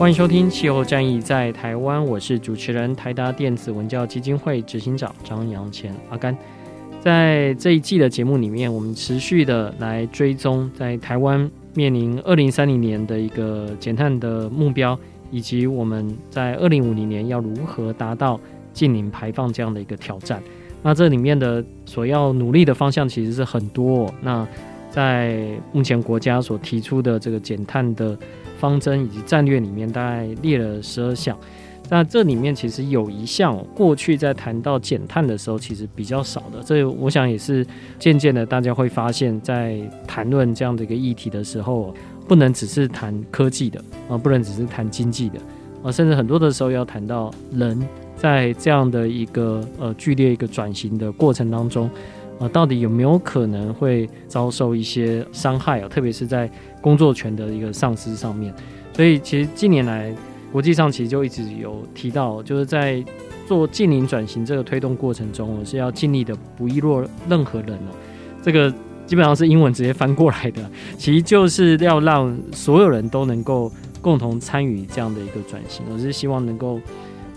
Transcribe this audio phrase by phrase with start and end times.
[0.00, 6.34] 欢迎收听《气候战役在台湾》，我是主持人台达电子文教基金会执行长张扬前阿甘。
[7.02, 14.98] 在这一季的节目里面，我们持续的来追踪在台湾面临二零三零年的一个减碳的目标，
[15.30, 18.40] 以及我们在二零五零年要如何达到
[18.72, 20.42] 净零排放这样的一个挑战。
[20.82, 24.10] 那这里面的所要努力的方向其实是很多。
[24.22, 24.48] 那
[24.90, 28.18] 在目前国家所提出的这个减碳的
[28.60, 31.36] 方针以及战略里面大概列了十二项，
[31.88, 37.66] 那这里面其实有一项过去在谈到减碳的时候其实比较少的，这我想也是
[37.98, 41.94] 渐渐的大家会发现，在谈论这样的一个议题的时候，
[42.28, 45.40] 不能只是谈科技的啊，不能只是谈经济的
[45.82, 47.80] 啊，甚至很多的时候要谈到人
[48.14, 51.90] 在这样的一个呃剧烈一个转型的过程当中。
[52.40, 55.88] 啊，到底有没有可能会遭受一些伤害啊？
[55.88, 58.52] 特别是在工作权的一个丧失上面。
[58.94, 60.10] 所以，其实近年来
[60.50, 63.04] 国际上其实就一直有提到，就是在
[63.46, 67.92] 做近邻转型这个推动过程中，我是要尽力的不遗落任何人哦。
[68.42, 68.72] 这个
[69.04, 70.62] 基本上是英文直接翻过来的，
[70.96, 75.84] 其实就是要让所有人都能够共同参与这样的一个转型。
[75.92, 76.80] 我是希望能够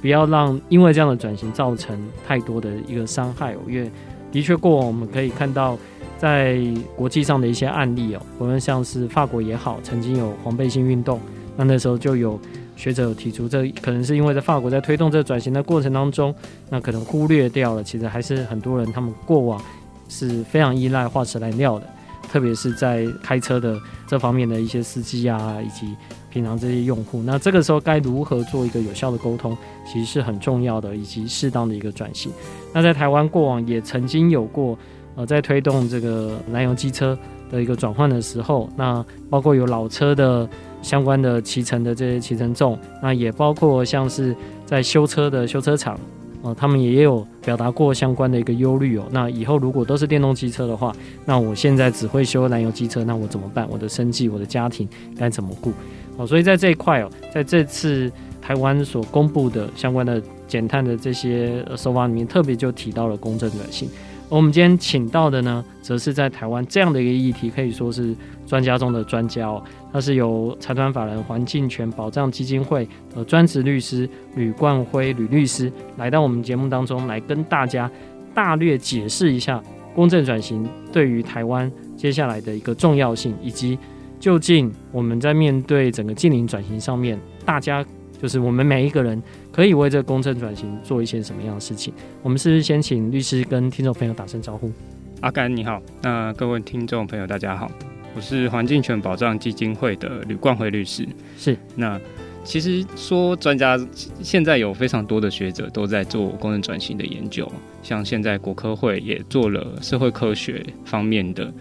[0.01, 3.91] 不要让因为这样的转型造成太多的一个伤害哦，因为。
[4.33, 5.77] 的确，过往我们可以看到，
[6.17, 6.59] 在
[6.95, 11.19] 国际上的一些案例哦，不论像是法国也好，曾经有黄背心运动，
[11.55, 12.39] 那那时候就有
[12.75, 16.33] 学者提出，这可能是因为在法国在推动这转型的过程当中，
[16.69, 19.61] 那可能忽略掉了，其实还是很多人他们过往
[20.09, 21.87] 是非常依赖化石燃料的，
[22.33, 25.95] 特别是在开车的这方面的一些司机啊，以及。
[26.31, 29.55] 平常这些用户，那这个时候该如何做一个有效的沟通，
[29.85, 32.31] 其实是很重要的，以及适当的一个转型。
[32.73, 34.75] 那在台湾过往也曾经有过，
[35.15, 37.15] 呃，在推动这个燃油机车
[37.51, 40.49] 的一个转换的时候，那包括有老车的
[40.81, 44.35] 相关的骑乘的这些骑乘众，那也包括像是
[44.65, 45.99] 在修车的修车厂。
[46.43, 49.05] 哦，他们也有表达过相关的一个忧虑哦。
[49.11, 50.93] 那以后如果都是电动机车的话，
[51.25, 53.65] 那我现在只会修燃油机车，那我怎么办？
[53.71, 54.87] 我的生计、我的家庭
[55.17, 55.71] 该怎么顾？
[56.17, 58.11] 哦，所以在这一块哦，在这次
[58.41, 63.89] 台湾所公布的相关的减碳的这些手法里面，特别就提到了公正性。
[64.29, 68.15] 我们今天请到的呢，则是在台湾这样的一个议题，可以说是
[68.53, 69.63] 专家中的专家哦。
[69.91, 77.89] 他是由财团法人环境权保障基金会的专职律师吕冠辉吕律师来到我们节目当中，来跟大家
[78.31, 79.59] 大略解释一下
[79.95, 83.75] 公正转型对于台湾接下来的一个重要性，以及
[84.19, 87.83] 究竟我们在面对整个净零转型上面，大家。
[88.21, 89.21] 就是我们每一个人
[89.51, 91.93] 可以为这个公正转型做一些什么样的事情？
[92.21, 94.71] 我们是不是先请律师跟听众朋友打声招呼？
[95.19, 97.69] 阿甘你好，那各位听众朋友大家好，
[98.15, 101.07] 我是环境权保障基金会的吕冠辉律师。
[101.37, 101.99] 是，那
[102.43, 103.79] 其实说专家，
[104.21, 107.51] 现在有非常多的学者都在做公正转型的研究，
[107.81, 111.51] 像现在国科会也做了社会科学方面的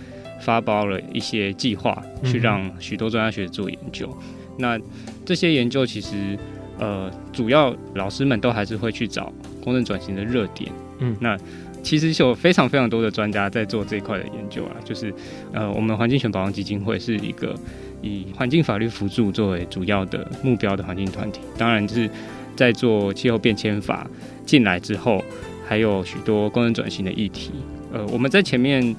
[0.40, 4.08] 发包了一些计划，去让许多专家学者做研究。
[4.10, 4.80] 嗯、那
[5.24, 6.38] 这些研究其实。
[6.78, 9.32] 呃，主要老师们都还是会去找
[9.62, 11.38] 公正转型的热点，嗯，那
[11.82, 15.12] 其实有非常非常多的专家在做这一块的研究啊，就是
[15.52, 17.54] 呃，我们环境权保障基金会是一个
[18.00, 22.08] 以环境法律辅助作为主要的目标的环境团体，当然就是
[22.54, 24.08] 在做气候变迁法
[24.46, 25.22] 进来之后，
[25.66, 27.50] 还有许多公正转型的议题，
[27.92, 28.94] 呃，我们在前面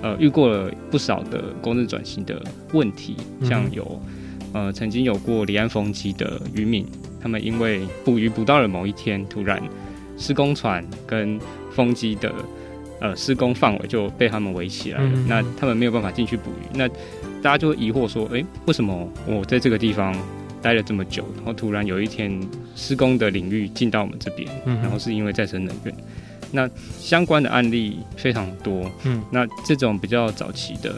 [0.00, 2.42] 呃遇过了不少的公正转型的
[2.72, 4.00] 问题，像有
[4.52, 6.86] 呃曾经有过离岸风机的渔民。
[7.20, 9.62] 他们因为捕鱼捕到了某一天，突然
[10.18, 11.38] 施工船跟
[11.74, 12.32] 风机的
[13.00, 16.76] 呃施工范围就被他们围起来了，嗯、那他们没有办法进去捕鱼。
[16.76, 16.88] 那
[17.42, 20.16] 大家就会疑惑说，哎、欸，为什么我在这个地方
[20.60, 22.40] 待了这么久，然后突然有一天
[22.76, 25.94] 施工的领域进到我们这边，嗯、然后是因为再生能源？
[26.54, 26.68] 那
[27.00, 30.94] 相关的案例非常多，嗯，那这种比较早期的，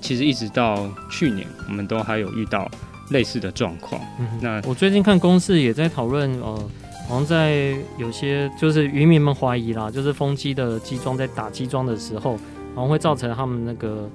[0.00, 2.68] 其实一直到去年，我们都还有遇到
[3.10, 4.02] 类似的状况。
[4.18, 6.70] 嗯，那我最近看公司也在讨论，呃，
[7.08, 12.32] 好像在有些就是渔民们怀疑啦，就是风机的机桩在打机桩的时候，
[12.74, 14.08] 好像会造成他们那个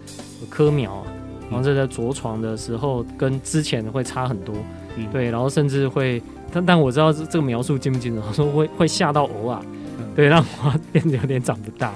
[0.49, 1.03] 棵苗，
[1.49, 4.53] 然后在着床的时候跟之前会差很多，
[4.97, 6.21] 嗯，对，然后甚至会，
[6.51, 9.63] 但但我知道这这个描述精不精准，说会会吓到偶啊。
[10.13, 11.93] 对，让花变得有点长不大。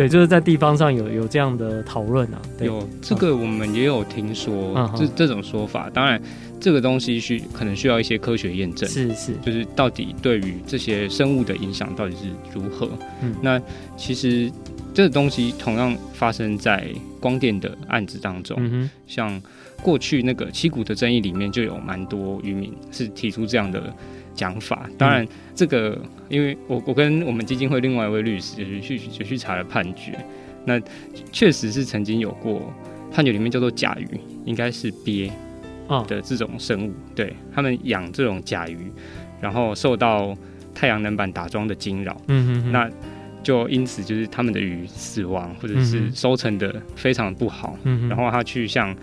[0.00, 2.40] 对，就是在地方上有有这样的讨论啊。
[2.58, 5.90] 有这个，我们也有听说这、嗯、这种说法。
[5.90, 6.18] 当然，
[6.58, 8.88] 这个东西需可能需要一些科学验证。
[8.88, 12.88] 是是，就是到底对于这些生物的影响到底是如何？
[13.20, 13.60] 嗯，那
[13.94, 14.50] 其实
[14.94, 16.88] 这个东西同样发生在
[17.20, 18.56] 光电的案子当中。
[18.58, 19.42] 嗯哼，像
[19.82, 23.94] 过去那个七股的争议里面，就有蛮多渔民是提出这样的。
[24.34, 30.18] 讲法，当然这个，因为我我跟我们基金会另外一位律师也去也去查了判决，
[30.64, 30.80] 那
[31.30, 32.72] 确实是曾经有过
[33.12, 35.30] 判决里面叫做甲鱼，应该是鳖
[36.06, 38.90] 的这种生物，对他们养这种甲鱼，
[39.40, 40.36] 然后受到
[40.74, 42.90] 太阳能板打桩的惊扰，嗯嗯，那
[43.42, 48.96] 就因此就是他们的鱼死亡或者是收成的非常不好，嗯，然后他去向。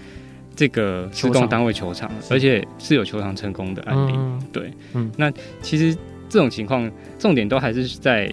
[0.57, 4.13] 这个施工单位球场，而且是有球场成功的案例。
[4.15, 5.31] 嗯、对，嗯，那
[5.61, 5.95] 其实
[6.27, 8.29] 这种情况，重点都还是在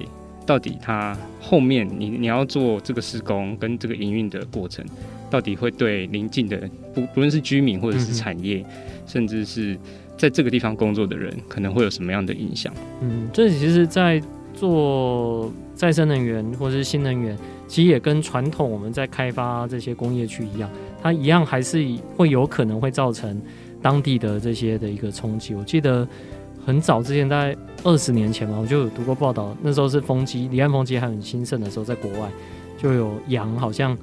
[0.46, 4.82] 到底它后面你你要做这个施工跟这个营运的过程，
[5.30, 9.78] 到底会对邻近的不不论是居民或者是产业，嗯、甚至是
[10.16, 12.72] 在这个地方工作的人，可能会有什么样的影响？
[13.02, 14.20] 嗯，这其实，在
[14.64, 17.37] 做再生能源或者是新能源，
[17.69, 20.70] 其实也跟传统我们在开发这些工业区一样。
[21.02, 23.38] 它一样还是会有可能会造成
[23.82, 25.55] 当地的这些的一个冲击。
[25.55, 26.08] 我记得
[26.64, 32.31] 很早之前，大概二十年前嘛，我就有读过报道，那时候是风机，离岸风机还很兴盛的时候，在国外
[32.78, 33.94] 就有羊好像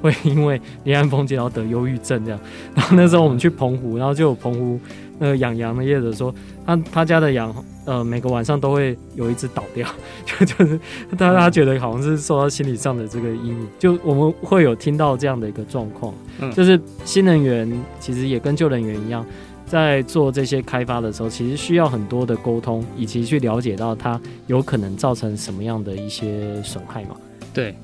[0.00, 2.38] 会因为离岸风机然后得忧郁症这样。
[2.72, 4.78] 然后那时候我们去澎湖，然后就有澎湖
[5.18, 6.34] 那个养羊的业者说，
[6.66, 7.54] 他他家的羊。
[7.86, 9.86] 呃，每个晚上都会有一只倒掉，
[10.24, 10.80] 就就是
[11.18, 13.68] 他他觉得好像是受到心理上的这个阴影。
[13.78, 17.70] 就我们会有听到这样的一个状况，嗯，就是新能源
[18.00, 19.22] 其实也跟旧能源一样，
[19.66, 27.16] 在做这些开发的时候，其实需要很多的沟通，以及去了解到它有可能造成什么样的一些损害嘛。
[27.52, 27.76] 对，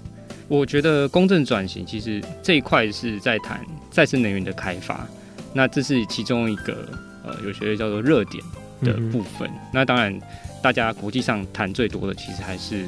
[0.49, 3.61] 我觉得公正转型其实这一块是在谈
[3.91, 5.07] 再生能源的开发，
[5.53, 6.89] 那这是其中一个
[7.31, 8.43] 呃，有学位叫做热点。
[8.83, 10.19] 的部分，嗯、那当然，
[10.63, 12.87] 大家国际上谈最多的其实还是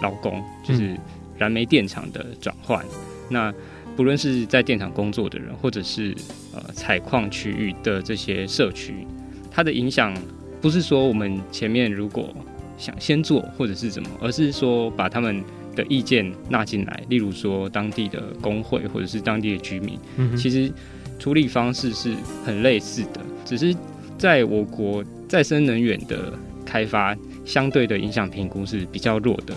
[0.00, 0.96] 劳工，就是
[1.36, 2.80] 燃煤电厂的转换。
[2.84, 2.88] 嗯、
[3.28, 3.54] 那
[3.96, 6.14] 不论是在电厂工作的人，或者是
[6.54, 9.04] 呃采矿区域的这些社区，
[9.50, 10.16] 它的影响
[10.60, 12.32] 不是说我们前面如果
[12.78, 15.42] 想先做或者是怎么，而是说把他们
[15.74, 17.02] 的意见纳进来。
[17.08, 20.72] 例如说当地的工会或者是当地的居民，嗯、其实
[21.18, 22.14] 处理方式是
[22.44, 23.74] 很类似的，只是
[24.18, 25.04] 在我国。
[25.28, 26.30] 再生能源的
[26.62, 29.54] 开发相对的影响评估是比较弱的，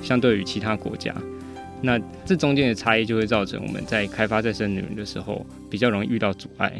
[0.00, 1.12] 相对于其他国家，
[1.82, 6.72] 那这中间的差异就会造成我们在开发再生能源的时候比较容易遇到阻碍。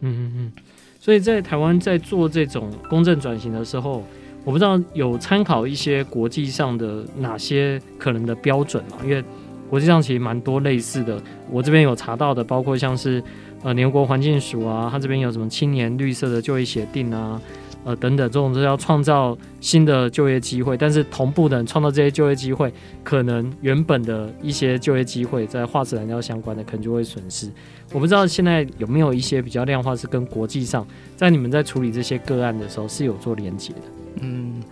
[0.00, 0.52] 嗯嗯嗯，
[0.98, 4.02] 所以在台湾在做这种公正转型的时候，
[4.44, 8.96] 我不知道有参考一些国际上的哪些可能的标准嘛？
[9.04, 9.22] 因为
[9.68, 13.22] 国际上其实蛮多类似的，我这边有查到的，包括像是
[13.62, 17.40] 呃联合国环境署啊，它这边有什么青年绿色的就业协定啊。
[17.82, 22.70] 呃，等等，这种是要创造新的就业机会，但是同步的创造这些就业机会，
[23.02, 27.50] 可能原本的一些就业机会在化石燃料相关的，可能就会损失。
[27.90, 30.86] 我不知道现在有没有一些比较量化是跟国际上，
[31.16, 33.80] 在你们在处理这些个案的时候是有做连接的。
[34.20, 34.62] 嗯，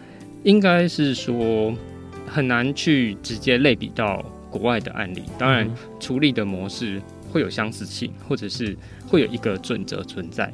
[0.42, 1.72] 应该是说
[2.26, 5.22] 很难去直接类比到国外的案例。
[5.38, 5.66] 当然，
[5.98, 7.00] 处理的模式
[7.30, 10.52] 会有相似性，或者是会有一个准则存在，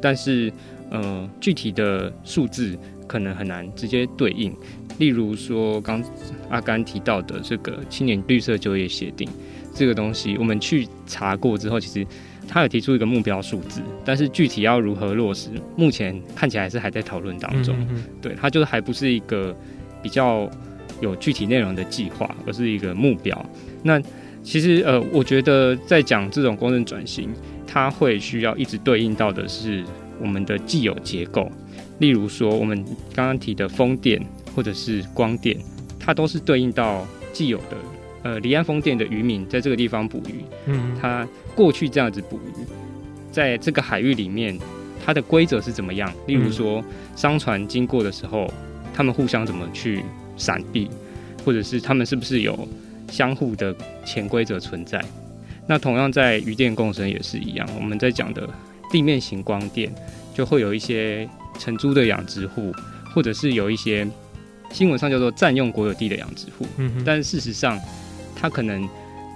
[0.00, 0.52] 但是。
[0.88, 2.78] 呃，具体的数字
[3.08, 4.54] 可能很难直接对应。
[4.98, 6.00] 例如说，刚
[6.48, 9.28] 阿甘提到的这个青年绿色就业协定，
[9.74, 12.06] 这个东西我们去查过之后，其实
[12.46, 17.74] 他有提出一个目标数字，但是具体要如何落实，目前看起来是还在讨论当中。
[17.80, 19.52] 嗯嗯对，它就是还不是一个
[20.00, 20.48] 比较
[21.00, 23.44] 有具体内容的计划，而是一个目标。
[23.82, 24.00] 那
[24.46, 27.28] 其实呃，我觉得在讲这种公正转型，
[27.66, 29.84] 它会需要一直对应到的是。
[30.18, 31.46] 我们的既有结构，
[31.98, 32.82] 例如说我们
[33.14, 34.18] 刚刚提的风电
[34.54, 35.54] 或者是光电，
[36.00, 37.76] 它都是对应到既有的
[38.22, 42.64] 呃离岸风电的渔民在这个地方捕鱼，嗯，他过去这样子捕鱼，
[43.30, 44.58] 在这个海域里面，
[45.04, 46.10] 它的规则是怎么样？
[46.26, 46.82] 例如说，
[47.14, 48.50] 商船经过的时候，
[48.94, 50.02] 他们互相怎么去
[50.38, 50.88] 闪避，
[51.44, 52.66] 或者是他们是不是有
[53.08, 55.02] 相互的潜规则存在？
[55.66, 58.48] 那同样在鱼电共生也是一样，我们在讲的
[58.90, 59.92] 地面型光电，
[60.34, 62.72] 就会有一些承租的养殖户，
[63.14, 64.06] 或者是有一些。
[64.72, 67.80] 新闻上叫做占用国有地的养殖户，嗯、但是事实上，
[68.34, 68.86] 他可能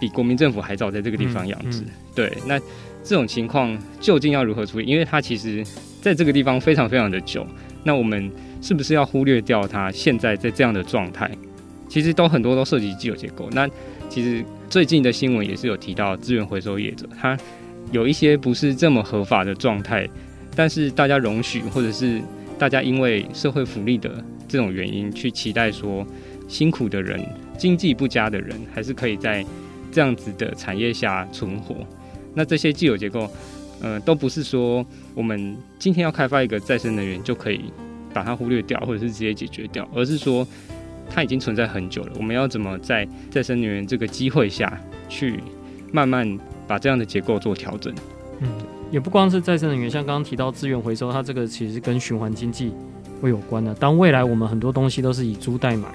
[0.00, 1.82] 比国民政府还早在这个地方养殖。
[1.82, 2.58] 嗯嗯、对，那
[3.04, 4.86] 这种情况究竟要如何处理？
[4.86, 5.64] 因为它其实
[6.02, 7.46] 在这个地方非常非常的久，
[7.84, 11.30] 那我们是不是要忽略掉它现在在这样的状态？
[11.90, 13.50] 其实都很多都涉及既有结构。
[13.50, 13.68] 那
[14.08, 17.36] 其实最近的新闻也是有提到资源回收业者，他
[17.92, 20.08] 有一些不是这么合法的状态，
[20.56, 22.22] 但是大家容许，或者是
[22.58, 24.24] 大家因为社会福利的。
[24.48, 26.04] 这种原因去期待说，
[26.48, 27.24] 辛苦的人、
[27.56, 29.46] 经济不佳的人，还是可以在
[29.92, 31.86] 这样子的产业下存活。
[32.34, 33.30] 那这些既有结构，
[33.80, 37.60] 呃，都不是说我们今天要开发一个再生能源就可以
[38.12, 40.44] 把它忽略掉，或者是直接解决掉，而是说
[41.10, 42.12] 它已经存在很久了。
[42.16, 45.40] 我们要怎么在再生能源这个机会下去
[45.92, 47.92] 慢慢把这样的结构做调整？
[48.38, 48.48] 嗯，
[48.90, 52.72] 也不光是再生能源，像刚刚提到资源回收，它这个其实跟循环经济。
[53.20, 53.74] 会有关的。
[53.74, 55.86] 当未来我们很多东西都是以租代买，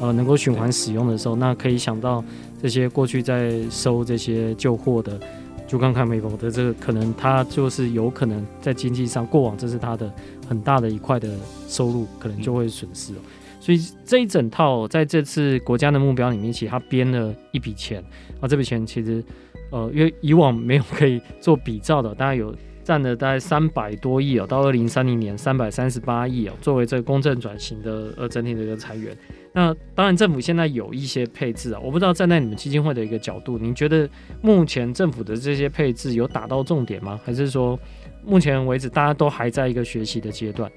[0.00, 2.22] 呃，能够循环使用的时候，那可以想到
[2.62, 5.18] 这些过去在收这些旧货的，
[5.66, 10.08] 就刚看美国的这个，可能它就是有可能在经济上过往这是它的
[10.48, 11.28] 很大的一块的
[11.66, 13.12] 收入，可能就会损失。
[13.60, 18.02] 所以这一整套在这次国家的目标里面，其实他编了一笔钱
[18.40, 19.24] 啊，这笔钱其实
[19.70, 22.54] 呃，因为以往没有可以做比照的，大概有。
[22.84, 29.14] 占了大概三百多亿哦，到二零三零年三百三十八亿哦，作为这个公正转型的呃整体的一个财源。
[29.52, 34.08] 那当然政府现在有一些配置啊，我不知道站在你们基金会的一个角度，您觉得
[34.40, 37.20] 目前政府的这些配置有打到重点吗？
[37.22, 37.78] 还是说
[38.24, 40.72] 目前为止大家都还在一个学习的阶段？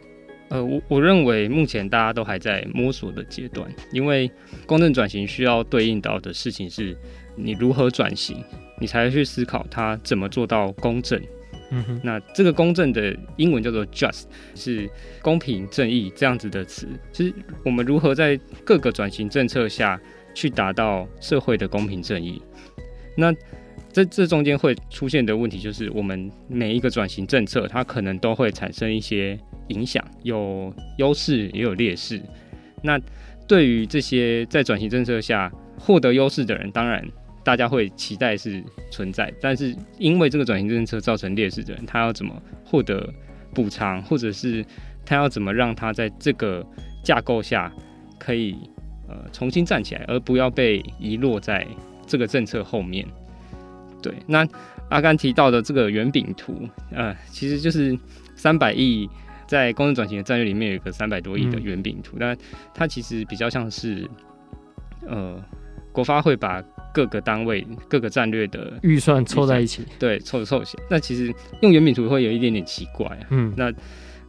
[0.52, 4.30] 呃，我我认为目前大家都还在摸索的阶段，因为
[4.66, 6.96] 公正转型需要对应到的事情是
[7.38, 8.44] 你如何转型，
[8.78, 11.20] 你才会去思考它怎么做到公正。
[11.74, 14.90] 嗯哼，那这个公正的英文叫做 just，是
[15.22, 16.86] 公平正义这样子的词。
[17.14, 19.98] 其实我们如何在各个转型政策下
[20.36, 22.42] 去达到社会的公平正义？
[23.16, 23.34] 那
[23.94, 29.40] 这这中间会出现的问题就是，我们每一个转型政策它可能都会产生一些
[29.72, 32.22] 影响，有优势也有劣势。
[32.84, 33.00] 那
[33.48, 37.04] 对于这些在转型政策下获得优势的人，当然。
[37.44, 43.12] 大家会期待是存在，但是因为这个转型政策造成劣势的人，他要怎么获得
[43.52, 44.64] 补偿，或者是
[45.04, 46.64] 他要怎么让他在这个
[47.04, 47.74] 架构下
[48.20, 48.56] 可以
[49.10, 51.66] 呃重新站起来，而不要被遗落在
[52.06, 53.04] 这个政策后面。
[54.04, 54.48] 对，那
[54.92, 57.98] 阿甘提到的这个圆饼图，呃，其实就是
[58.36, 59.10] 三百亿
[59.52, 62.38] 在公司转型的战略里面有一个三百多亿的圆饼图，那、嗯、
[62.74, 64.10] 它其实比较像是
[65.06, 65.44] 呃
[65.92, 66.64] 国发会把。
[66.94, 70.84] 各个单位、各个战略的预算凑在一起，对，凑凑起来。
[70.90, 73.28] 那其实用圆饼图会有一点点奇怪啊。
[73.30, 73.72] 嗯，那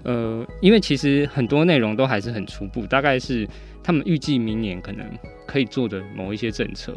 [0.05, 3.49] 呃，因为其实很多内容都还是很初步，大概是
[3.83, 5.05] 他们预计明年可能
[5.45, 6.97] 可以做的某一些政策。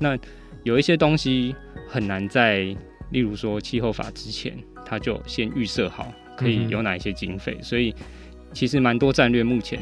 [0.00, 0.18] 那
[0.64, 1.54] 有一些东西
[1.88, 2.62] 很难在，
[3.12, 7.56] 例如说气候法之前，他就先预设好可以有哪一些经费。
[7.58, 7.94] 嗯、所以
[8.52, 9.78] 其实蛮多战略目前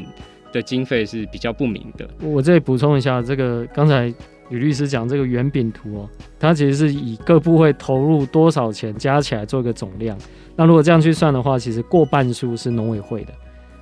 [0.51, 2.07] 的经费是比较不明的。
[2.21, 4.13] 我再补充一下，这个刚才。
[4.49, 10.15] 吕律师讲这个圆饼图哦，它其实是以各部会投入多少钱加起来做一个总量。
[10.55, 13.33] 那如果这样去算的话，其实过半数是农委会的，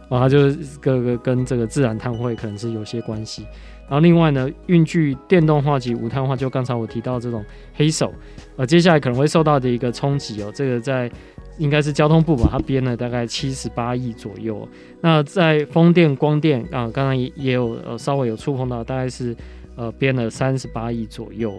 [0.08, 3.44] 啊，它就是各个跟这个自然碳汇可能是有些关系。
[3.90, 8.14] 然后另外呢，运具电动化及无碳化，就刚才我提到这种黑手，
[8.56, 10.52] 呃，接下来可能会受到的一个冲击哦。
[10.56, 11.12] 这个在
[11.62, 14.68] 应该是交通部吧，它编了大概七十八亿左右。
[15.00, 19.36] 那在风电、光电啊，刚刚也也有呃稍微有触碰到，大概是。
[19.78, 21.54] 呃，编了三十八亿左右，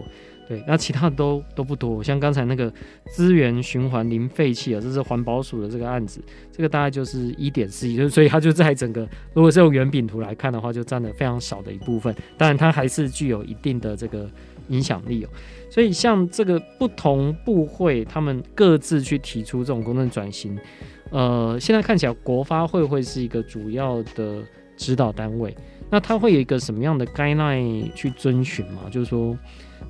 [0.47, 2.71] 对，那其他的都都不多，像刚才那个
[3.07, 6.21] 资源循环零废弃啊，这是环保署的这个案子，
[6.51, 14.29] 这个大概就是一点四亿，就所以它就在整个，如果是用圆饼图来看的话，就占了非常少的一部分，当然它还是具有一定的这个
[14.67, 15.29] 影响力哦。
[15.69, 20.57] 所以像这个不同部会，他们各自去提出这种公正转型，
[21.09, 24.43] 呃，现在看起来国发会会是一个主要的
[24.75, 25.55] 指导单位。
[25.89, 28.83] 那它会有一个什么样的 guideline 去遵循吗？
[28.89, 29.37] 就是说，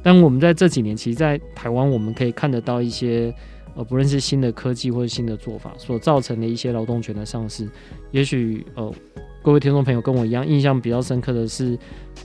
[0.03, 3.33] 但我们在这几年，其实，在台湾我们可以看得到一些，
[3.74, 7.67] 呃，不论是新的科技或者新的做法所造成的一些劳动权的丧失，
[8.12, 8.93] 也许呃，
[9.41, 11.77] 各位听众朋友跟我一样，印象比较深刻的是，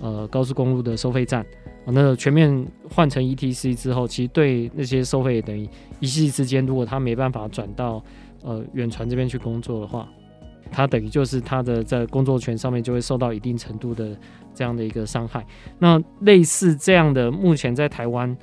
[0.02, 1.40] 呃，高速公路的收费站，
[1.86, 5.68] 啊，那全面换成 ETC 之后，其实对那些收费等于
[6.00, 8.02] 一夕之间，如果他没办法转到
[8.42, 10.08] 呃远传这边去工作的话，
[10.70, 14.16] 他等于就是他的在工作权上面就会受到一定程度的
[14.54, 15.44] 这样的一个伤害。
[15.78, 18.36] 那类似这样的，目前在台湾，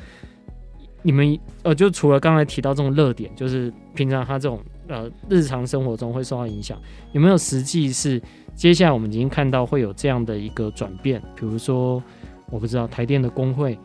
[1.02, 6.78] 你们呃，就除了刚才提到这种热点，就是平常他这种呃日常生活中会受到影响，
[7.12, 8.22] 有没有实际是？
[8.56, 12.02] 接下来我们已经看到会有这样的一个转变，比如说
[12.50, 13.78] 我不知道台电的工会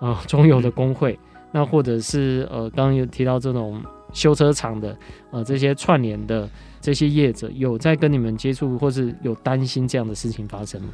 [0.00, 1.18] 啊、中油的工会，
[1.52, 3.78] 那或者是呃刚刚有提到这种
[4.16, 4.96] 修车厂的
[5.30, 6.48] 呃这些串联的
[6.80, 10.88] 这些业者，有在跟你们接触，或是有担心这样的事情发生吗？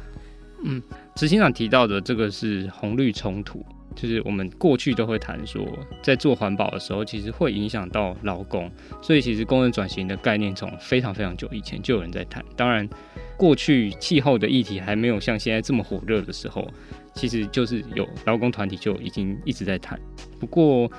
[0.65, 0.81] 嗯，
[1.15, 3.65] 执行长提到的这个是红绿冲突。
[3.95, 5.63] 就是我们过去都会谈说，
[6.01, 8.69] 在做环保的时候，其实会影响到劳工，
[9.03, 12.43] 所以其实工人转型的概念从非常非常久以前就有人在谈。
[12.55, 12.89] 当然，
[13.37, 16.67] 过去气候的议题还没有像现在这么火热的时候，
[17.13, 19.99] 其实就是有劳工团体就已经一直在谈。
[20.39, 20.89] 不过，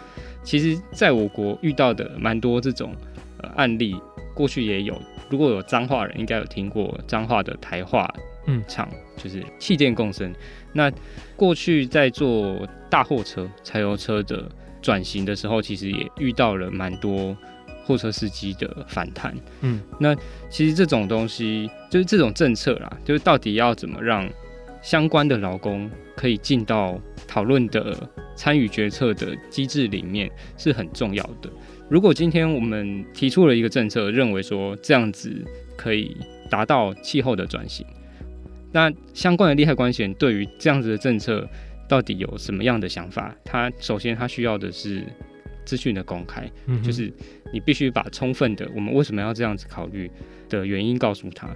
[0.42, 2.94] 其实在我国遇到的蛮多这种
[3.42, 3.96] 呃案例，
[4.34, 5.00] 过去也有。
[5.30, 8.12] 如果有彰化人，应该有听过彰化的台化
[8.46, 10.32] 嗯厂，就是气电共生。
[10.72, 10.92] 那
[11.34, 14.46] 过去在做大货车、柴油车的
[14.82, 17.36] 转型的时候，其实也遇到了蛮多
[17.84, 19.34] 货车司机的反弹。
[19.60, 20.14] 嗯，那
[20.48, 24.28] 其实这种东西就是这种政策啦，就是到底要怎么让
[24.82, 27.96] 相关的劳工可以进到讨论的
[28.36, 31.50] 参与决策的机制里面，是很重要的。
[31.88, 35.30] 如果今天我们提出了一个政策，认为说这样子
[35.76, 36.16] 可以
[36.50, 37.86] 达到气候的转型。
[38.72, 41.48] 那相关的利害关系人对于这样子的政策
[41.88, 43.34] 到底有什么样的想法？
[43.44, 45.04] 他首先他需要的是
[45.64, 47.12] 资讯的公开，嗯，就是
[47.52, 50.10] 你必须把充分的我们为什么要这样子考虑
[50.48, 51.48] 的原因告诉他，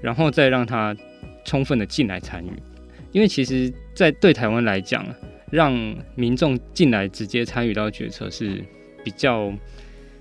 [0.00, 0.96] 然后再让他
[1.44, 2.50] 充分的进来参与。
[3.12, 5.06] 因为其实，在对台湾来讲，
[5.50, 5.72] 让
[6.14, 8.64] 民众进来直接参与到决策是
[9.04, 9.52] 比较。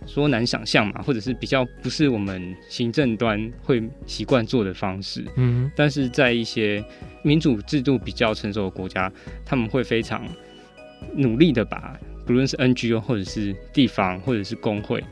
[0.07, 5.25] 说难想象嘛，或者是比较不是我们行政端会习惯做的方式。
[5.35, 6.83] 嗯，但是在一些
[7.23, 9.11] 民主制度比较成熟的国家，
[9.43, 10.23] 他们会非常
[11.15, 15.03] 努力的把不论是 NGO 或者是地方或者是工会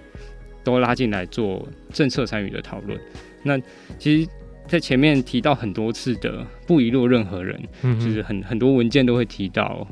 [0.64, 3.00] 都拉进来做政策参与的讨论。
[3.44, 3.60] 那
[3.98, 4.30] 其实，
[4.68, 9.88] 在前面提到很多次的不遗落任何人，嗯，就是很很多文件都会提到，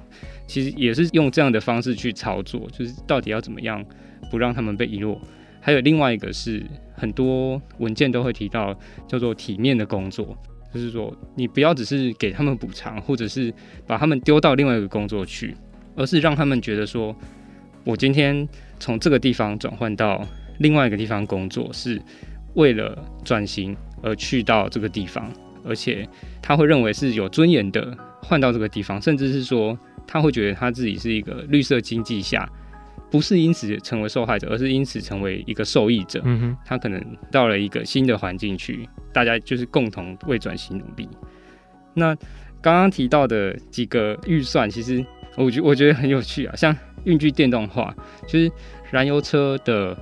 [0.48, 3.86] 其实也是用这样的方式去操作，就是到底要怎么样。
[4.30, 5.20] 不让他们被遗落，
[5.60, 6.64] 还有另外一个是
[6.96, 8.74] 很多文件都会提到
[9.06, 10.38] 叫做体面的工作，
[10.74, 13.54] 就是说你不要只是给他们补偿，或者是
[13.86, 15.54] 把他们丢到另外一个工作去，
[15.96, 17.16] 而是让他们觉得说，
[17.84, 18.48] 我今天
[18.80, 20.26] 从这个地方转换到
[20.60, 22.02] 另外一个地方工作，是
[22.56, 25.32] 为了转型而去到这个地方，
[25.64, 26.08] 而且
[26.42, 29.78] 他会认为是有尊严的换到这个地方，甚至是说
[30.08, 32.48] 他会觉得他自己是一个绿色经济下。
[33.10, 36.22] 不是因此成为受害者，而是因此成为一个受益者。
[36.24, 41.10] 嗯哼，他可能到了一个新的环境去，大家就是共同为转型努力。
[41.94, 42.16] 那
[42.62, 46.56] 刚刚提到的几个预算，其实我觉我觉得很有趣啊。
[46.56, 47.96] 像运具电动化，
[48.28, 48.52] 就是
[48.92, 49.98] 燃油车的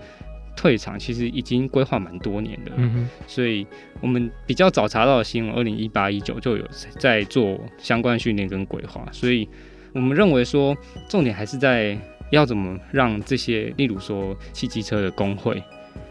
[0.55, 2.71] 退场，其实已经规划蛮多年的。
[2.75, 3.65] 嗯哼，所以
[4.01, 6.65] 我们比较早查到的新闻，二零一八一九就有
[6.97, 9.05] 在做相关训练跟规划。
[9.11, 9.47] 所以
[9.93, 10.75] 我们认为说，
[11.07, 11.97] 重点还是在。
[12.31, 15.59] 要怎么让这些，例如说汽机车的工会，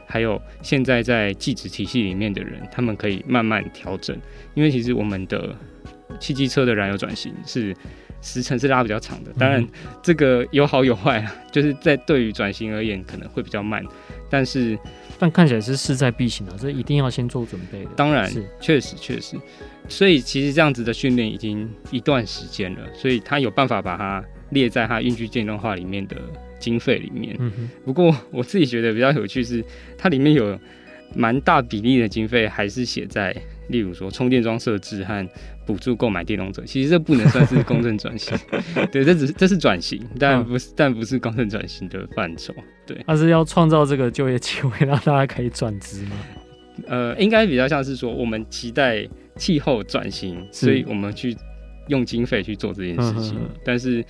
[0.09, 4.19] 还有现在在技职体系里面的人，他们可以慢慢调整？
[4.55, 5.55] 因为其实我们的
[6.19, 7.77] 汽机车的燃油转型是
[8.21, 9.65] 时程是拉比较长的，当然
[10.03, 13.85] 这个有好有坏啊，就是在对于转型而言可能会比较慢，
[14.31, 14.77] 但是
[15.19, 17.91] 但看起来是势在必行的，这一定要先做准备的。
[17.95, 19.37] 当然，是确实确实，
[19.89, 24.25] 所以其实这样子的训练已经一段时间了，所以他有办法把它。
[24.51, 26.17] 列在他运具电动化里面的
[26.59, 27.39] 经费里面。
[27.85, 29.65] 不过我自己觉得比较有趣是，
[29.97, 30.59] 它里面有
[31.15, 33.35] 蛮大比例的经费还是写在，
[33.69, 35.27] 例如说充电桩设置和
[35.65, 36.63] 补助购买电动车。
[36.67, 38.37] 其实这不能算是公正转型，
[38.93, 42.55] 对，这只是这是转型，但不是但不是公正转型的范畴。
[42.87, 46.17] 对，它是要创造这个就业机会，让大家可以转职吗？
[46.87, 51.35] 呃，应该比较像是说，我们期待气候转型，所以我们去
[51.89, 54.05] 用经费去做这件事情，但是。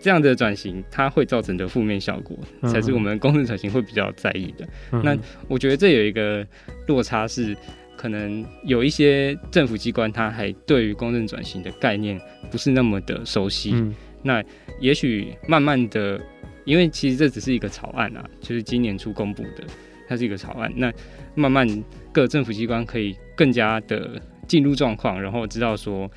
[0.00, 4.66] 这样的转型，它会造成的负面效果，才是我们公正转型会比较在意的。
[4.92, 6.46] 嗯、那我觉得这有一个
[6.86, 7.54] 落差是，
[7.96, 12.18] 可能有一些政府机关，它还对于公正转型的概念
[12.50, 13.72] 不是那么的熟悉。
[13.74, 14.42] 嗯、那
[14.80, 16.18] 也许慢慢的，
[16.64, 19.64] 因为其实这只是一个草案啊，就是今年初公布的，
[20.08, 20.72] 它是一个草案。
[20.74, 20.90] 那
[21.34, 21.66] 慢慢
[22.10, 26.10] 各政府机关可以更加的进入状况，然后知道说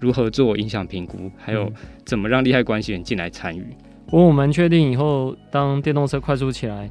[0.00, 1.70] 如何做影响评估，还有
[2.04, 3.64] 怎么让利害关系人进来参与。
[4.06, 6.90] 不过我蛮确定以后当电动车快速起来，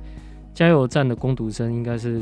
[0.53, 2.21] 加油站的工读生应该是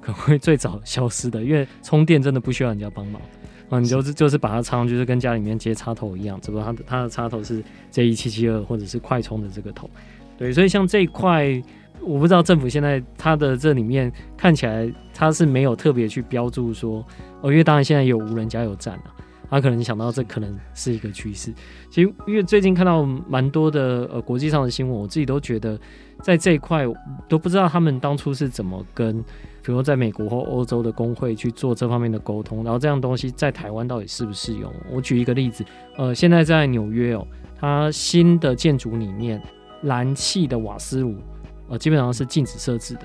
[0.00, 3.20] 可能会最早消失的，因为充电真的不需要人家帮忙
[3.70, 9.90] 啊，你就是就是把它插上去，就是跟家里面接插头一样，只不过它的它的插头是 J 一七七二或者是快充的这个头。
[10.38, 11.60] 对，所以像这一块，
[12.00, 17.04] 我不知道政府现在它的这里面看起来它是没有特别去标注说
[17.40, 19.15] 哦，因为当然现在有无人加油站啊。
[19.48, 21.52] 他可能想到这可能是一个趋势。
[21.90, 25.78] 其实，因为最近看到蛮多的呃国际上的新闻，我自己都觉得
[26.22, 26.84] 在这一块
[27.28, 29.18] 都不知道他们当初是怎么跟，
[29.62, 34.72] 比如说在美国或欧洲的工会去做这方面的沟通，然后这样东西在台湾到底适不适用？
[34.90, 35.64] 我举一个例子，
[35.96, 37.26] 呃，现在在纽约哦，
[37.58, 39.42] 它新的建筑里面
[39.82, 41.14] 燃气的瓦斯炉，
[41.68, 43.02] 呃，基本上是禁止设置的。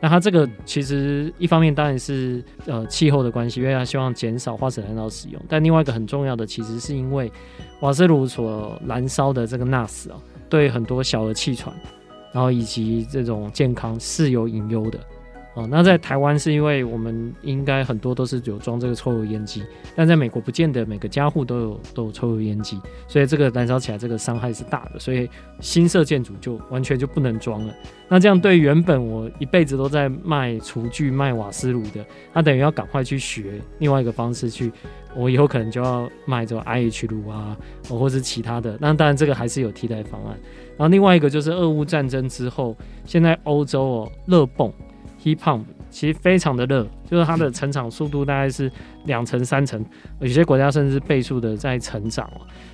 [0.00, 5.40] 那它这个其实一方面当然是呃气候的关系，因为它希望减少化石燃料使用。
[5.48, 7.32] 但另外一个很重要的，其实是因为
[7.80, 11.74] 瓦斯炉所燃烧的这个钠死啊，对很多小的气喘，
[12.32, 15.00] 然后以及这种健康是有隐忧的。
[15.56, 19.64] 哦，那在台湾是因为我们应该很多都是有装这个抽油烟机，
[19.94, 25.26] 但在美国不见得每个家户都有都有抽油烟机，所以这个燃烧起来这个伤害是大的，所以
[25.60, 27.74] 新设建筑就完全就不能装了。
[28.06, 34.70] 那这样对原本我一辈子都在卖厨具、卖瓦斯炉的，他等于要赶快去学另外一个方式去，
[35.16, 37.56] 我以后可能就要卖这种 IH 炉啊，
[37.88, 38.76] 或是其他的。
[38.78, 40.38] 那当然这个还是有替代方案。
[40.76, 44.70] 然后另外一个就是俄乌战争之后，现在欧洲哦热泵。
[45.26, 48.70] Heat pump 其实非常的热，就是它的成长速度大概是
[49.06, 49.84] 两成三成，
[50.20, 52.30] 有些国家甚至倍数的在成长。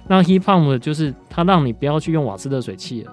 [0.06, 3.12] 那 Heat pump 就是它让你不要去用瓦斯热水器了，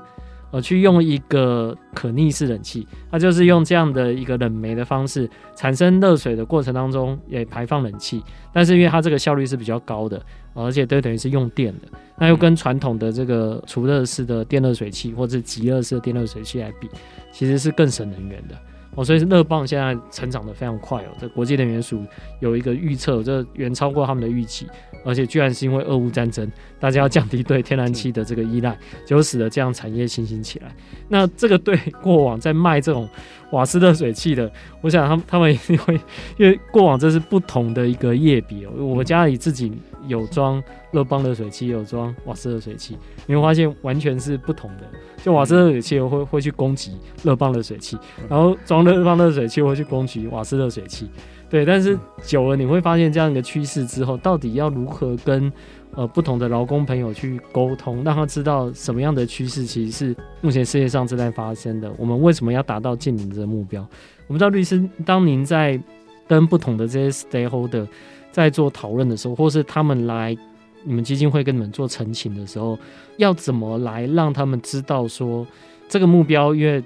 [0.52, 8.21] 而去用一个可逆式冷气，它就是用这样的一个冷媒的方式产生热水的过程当中也排放冷气，
[8.52, 10.21] 但是因为它这个效率是比较高的，
[10.54, 16.89] 而且都等于是用电的，那又跟传统的这个储热式的电热水器或者极热式的电热水器来比，
[17.32, 18.56] 其实是更省能源的。
[18.95, 21.10] 哦，所以热泵现在成长得非常快哦。
[21.19, 22.04] 这国际能源署
[22.39, 24.67] 有一个预测，这远超过他们的预期，
[25.06, 30.73] 而且居然是因为俄乌战争，大家要降低对天然气的这个依赖，就使得这样产业新兴起来。
[31.08, 33.08] 那这个对过往在卖这种
[33.51, 35.93] 瓦斯热水器的，我想他们他们一定会，
[36.38, 38.71] 因为过往这是不同的一个业别哦。
[38.77, 39.71] 我家里自己
[40.07, 44.83] 有装热泵热水器，有装瓦斯热水器，你会发现完全是不同的。
[45.23, 47.97] 就瓦斯热水器会会去攻击热泵热水器，
[48.29, 51.09] 然后装热泵热水器会去攻击瓦斯热水器，
[51.49, 51.65] 对。
[51.65, 55.51] 但是久了你会发现这样一个趋势之后，到底要如何跟
[55.93, 61.91] 呃不同的劳工朋友去沟通，让他知道什么样的趋势其实是目前世界上正在发生的。
[61.97, 63.81] 我们为什么要达到净零的目标？
[64.27, 65.81] 我们知道律师，当您在
[66.27, 67.88] 跟不同的这些 stakeholder
[68.31, 70.38] 在做讨论的时候，或是他们来。
[70.85, 72.79] 你们基金会跟你们做澄清的时候，
[73.17, 75.45] 要怎么来让他们知道说
[75.89, 76.55] 这个目标？
[76.55, 76.81] 因为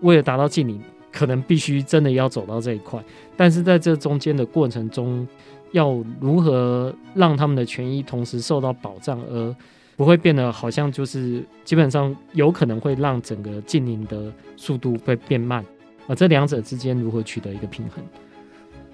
[0.00, 0.80] 为了达到近零，
[1.14, 3.02] 可能必须真的要走到这一块。
[3.36, 5.26] 但是在这中间的过程中，
[5.70, 9.56] 要如何让他们的权益同时受到保障，而
[9.96, 15.64] 不会变得好像就是基本上有可能会让整个净零的速度会变慢？
[16.08, 18.04] 而这两者之间如何取得一个平衡？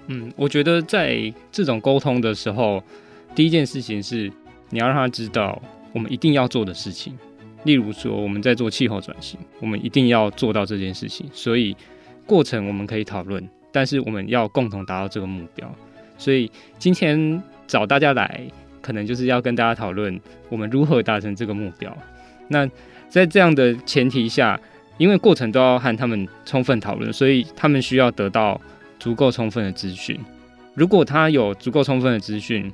[0.07, 2.83] 嗯，我觉得在这种沟通的时候，
[3.33, 4.31] 第一件事情是。
[4.73, 7.13] 你要让他知道我们一定要做的事情，
[7.65, 11.29] 例如说我们在做气候转型，我们一定要做到这件事情。
[11.33, 11.75] 所以
[12.31, 15.69] 过程我们可以讨论，但是我们要共同达到这个目标。
[16.17, 18.41] 所以今天找大家来，
[18.81, 20.17] 可能就是要跟大家讨论
[20.47, 21.93] 我们如何达成这个目标。
[22.47, 22.65] 那
[23.09, 24.57] 在这样的前提下，
[24.97, 28.61] 因为过程都要和他们充分讨论，所以他们需要得到
[28.97, 30.17] 足够充分的资讯。
[30.73, 32.71] 如果他有足够充分的资讯，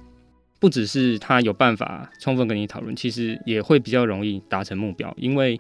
[0.60, 5.12] 不只是他有办法充分跟你讨论，其实也会比较容易达成目标。
[5.18, 5.60] 因为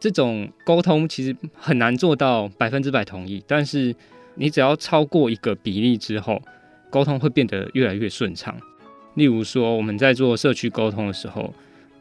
[0.00, 3.94] 这种沟通其实很难做到百分之百同意，但是
[4.34, 6.40] 你只要超过一个比例之后，
[6.90, 8.56] 沟通会变得越来越顺畅。
[9.14, 11.52] 例如说，我们在做社区沟通的时候，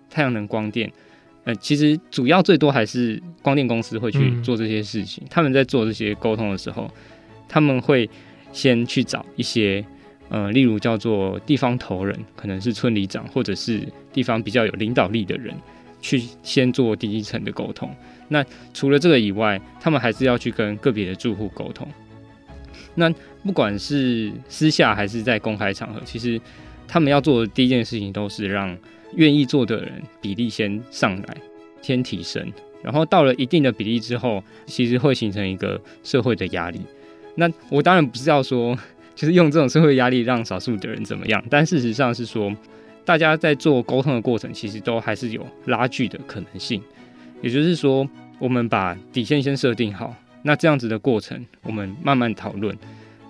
[0.10, 0.92] 太阳能光电，
[1.44, 5.24] 呃，其实主要最多还是光电公司会去做这些事情。
[5.30, 6.90] 他们在做这些沟通的时候，
[7.50, 8.10] 他们会
[8.52, 9.84] 先去找一些。
[10.30, 13.82] 呃，例如叫做地方头人，可能是村里长，或者是
[14.12, 15.56] 地方比较有领导力的人，
[16.02, 17.90] 去先做第一层的沟通。
[18.28, 21.88] 那除了这个以外，他们还是要去跟个别的住户沟通。
[22.96, 23.10] 那
[23.44, 26.40] 不管是私下还是在公开场合，其实
[26.88, 28.78] 他们要做的第一件事情都是让
[29.16, 31.38] 愿意做的人比例先上来，
[31.82, 32.52] 先提升。
[32.84, 36.82] 然后到了一定的比例之后，其实会形成一个社会的压力。
[37.36, 38.78] 那我当然不是要说。
[39.18, 41.44] 就是用这种社会压力让少数的人怎么样。
[41.50, 42.56] 但事实上是说，
[43.08, 46.84] 大家在做沟通的过程，其实都还是有拉锯的可能性。
[47.42, 48.06] 也就是说，
[48.38, 52.78] 我们把底线先设定好，那这样子的过程，我们慢慢讨论。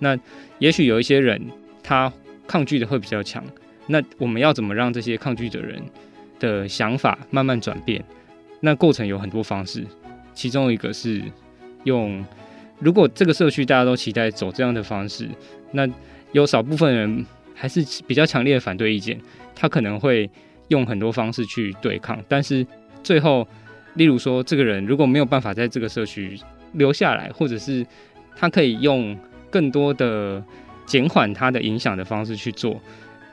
[0.00, 0.18] 那
[0.58, 1.40] 也许有一些人
[1.80, 2.12] 他
[2.44, 3.44] 抗拒的会比较强，
[3.86, 5.80] 那我们要怎么让这些抗拒的人
[6.40, 8.04] 的想法慢慢转变？
[8.58, 9.86] 那过程有很多方式，
[10.34, 11.22] 其中一个是
[11.84, 12.24] 用，
[12.80, 15.28] 如果这个社区大家都期待走这样的方式，
[15.70, 15.88] 那
[16.32, 17.24] 有少部分人
[17.58, 19.20] 还是比较强烈的反对意见，
[19.54, 20.30] 他可能会
[20.68, 22.66] 用很多方式去对抗，但是
[23.02, 23.46] 最后。
[23.94, 26.38] 例如说，这个人如果没有办法在这个社区
[26.74, 27.84] 留下来，或者是
[28.36, 29.18] 他可以用
[29.50, 30.44] 更多的
[30.86, 32.80] 减缓他的影响的方式去做，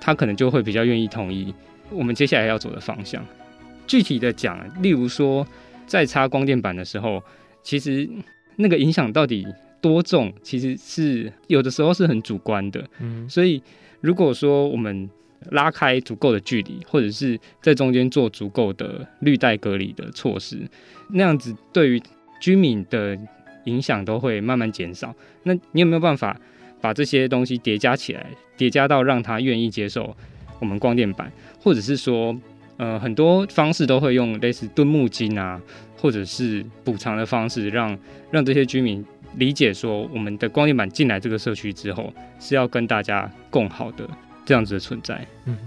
[0.01, 1.53] 他可能就会比较愿意同意
[1.91, 3.23] 我们接下来要走的方向。
[3.85, 5.45] 具体的讲，例如说，
[5.85, 7.21] 在插光电板的时候，
[7.61, 8.09] 其实
[8.55, 9.45] 那个影响到底
[9.85, 12.83] 多重，其实是有的时候是很主观的。
[12.99, 13.61] 嗯，所以
[14.01, 15.07] 如果说我们
[15.51, 20.57] 拉开足够的距离，或者是在中间做足够的绿带隔离的措施，
[21.11, 22.01] 那样子对于
[22.41, 23.15] 居民的
[23.65, 25.13] 影响都会慢慢减少。
[25.43, 26.35] 那你有没有办法
[26.81, 28.25] 把这些东西叠加起来，
[28.57, 30.17] 叠加到让他愿意接受
[30.59, 32.35] 我们光电板，或者是说，
[32.77, 35.61] 呃，很多方式都会用类似敦木金啊，
[35.95, 37.99] 或者是补偿的方式让，让
[38.31, 39.05] 让这些居民
[39.37, 44.07] 理解说，我们的光电板进来这个社区之后，是要跟大家共好的。
[44.47, 45.57] 这样子的存在，嗯，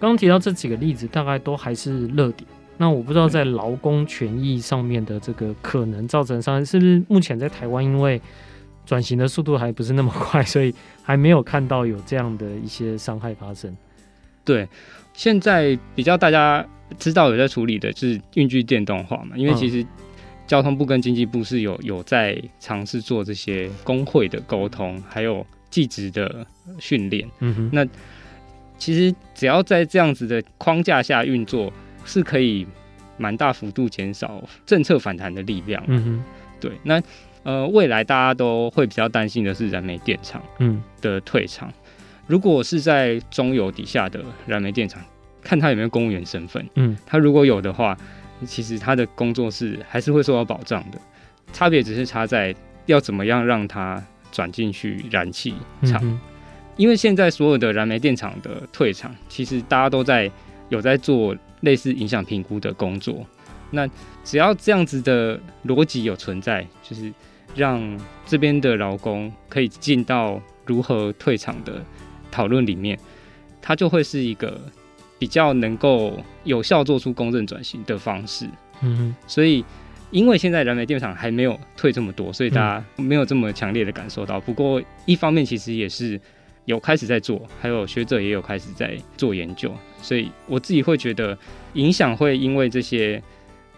[0.00, 2.44] 刚刚提到这几个例子，大概都还是热点。
[2.76, 8.20] 那我不知道在劳工权益上面的这个可能造成伤害，是不是目前在台湾因为
[8.84, 13.72] 转型的速度还不是那么快，所以还没有看到有这样的一些伤害发生？
[14.44, 14.68] 对，
[15.12, 16.66] 现在比较大家
[16.98, 19.86] 知道有在处理的就是运具电动化嘛，因为其实
[20.46, 26.46] 交通部跟经济部是有有在尝试做这些工会的沟通，还有技职的
[26.78, 27.28] 训练。
[27.40, 27.86] 嗯哼，那。
[28.76, 31.72] 其实只要在这样子的框架下运作，
[32.04, 32.66] 是可以
[33.16, 35.82] 蛮大幅度减少政策反弹的力量。
[35.86, 36.24] 嗯哼，
[36.60, 36.72] 对。
[36.82, 37.00] 那
[37.44, 41.68] 呃，未来大家都会比较担心的是燃煤电厂嗯的退场。
[41.68, 41.74] 嗯、
[42.26, 45.00] 如果是在中油底下的燃煤电厂，
[45.40, 46.68] 看他有没有公务员身份。
[46.74, 47.96] 嗯，他如果有的话，
[48.44, 50.98] 其实他的工作是还是会受到保障的。
[51.52, 52.54] 差别只是差在
[52.86, 54.02] 要怎么样让他
[54.32, 56.00] 转进去燃气厂。
[56.02, 56.20] 嗯
[56.76, 60.28] 因为现在所有的燃煤电厂的退场，其实大家都在
[60.70, 63.24] 有在做类似影响评估的工作。
[63.70, 63.88] 那
[64.24, 67.12] 只要这样子的逻辑有存在，就是
[67.54, 67.80] 让
[68.26, 71.80] 这边的劳工可以进到如何退场的
[72.28, 72.98] 讨论里面，
[73.62, 74.60] 它就会是一个
[75.18, 78.46] 比较能够有效做出公正转型的方式。
[78.82, 79.16] 嗯哼。
[79.26, 79.64] 所以，
[80.10, 84.40] 因为现在燃煤电厂还没有退这么多，所以大家没有这么强烈的感受到。
[84.40, 86.20] 不过，一方面其实也是。
[86.66, 91.36] 有开始在做，还有学者也有开始在做研究，所以我自己会觉得
[91.74, 93.22] 影响会因为这些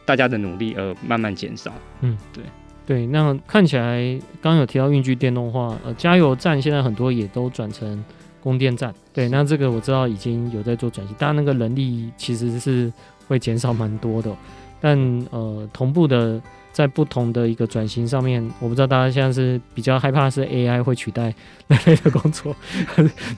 [0.05, 1.75] 大家的努力而慢慢减少。
[2.03, 2.45] 嗯，对
[2.87, 3.07] 对。
[3.09, 3.99] 那看起来
[4.41, 8.05] 刚刚有提到运具电动化，呃，加油站现在很多也都转成
[8.47, 8.95] 供电站。
[9.13, 12.93] 对，那这个我知道已经有在做转型，当然那个人力其实是
[13.27, 14.31] 会减少蛮多的，
[14.81, 14.97] 但
[15.31, 16.41] 呃，同步的。
[16.77, 21.35] 在不同的一个转型上面，我不知道大家现在是比较害怕是 AI 会取代
[21.69, 22.55] 人类的工作，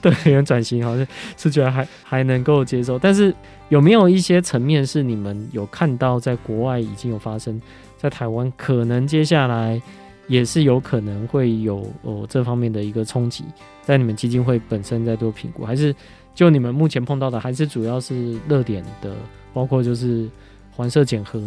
[0.01, 2.99] 对人员转型好像是觉得还还能够接受。
[2.99, 3.33] 但是
[3.69, 7.61] 有没有一些层面是你们有看到在国外已经有发生，
[7.97, 9.81] 在台湾可能接下来
[10.29, 13.43] 也是有可能会有哦这方面的一个冲击，
[13.83, 15.93] 在你们基金会本身在做评估，还是
[16.33, 19.13] 就你们目前碰到的，还是主要是热点的，
[19.53, 20.29] 包括就是
[20.71, 21.41] 环社检核。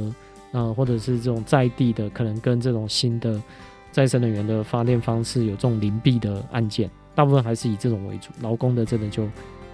[0.53, 3.43] 啊、或者是这种在地的，可能跟这种新的
[3.91, 8.29] 再生能源的发电方式有这种邻避的案件，大部分还是以这种为主。
[8.43, 9.27] 劳工的真的就，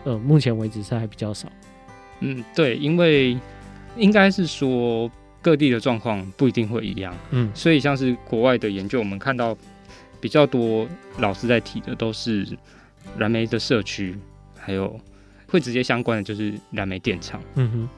[0.05, 1.49] 呃，目前为止是还比较少。
[2.21, 3.37] 嗯，对，因为
[3.97, 7.16] 应该是说各地的状况不一定会一样。
[7.31, 9.57] 嗯，所以像是国外的研究，我们看到
[10.20, 12.46] 比较多老师在提的都是
[13.16, 14.16] 燃煤的社区，
[14.57, 15.01] 还有
[15.46, 17.40] 会直接相关的就是燃煤电厂。
[17.55, 17.88] 嗯哼。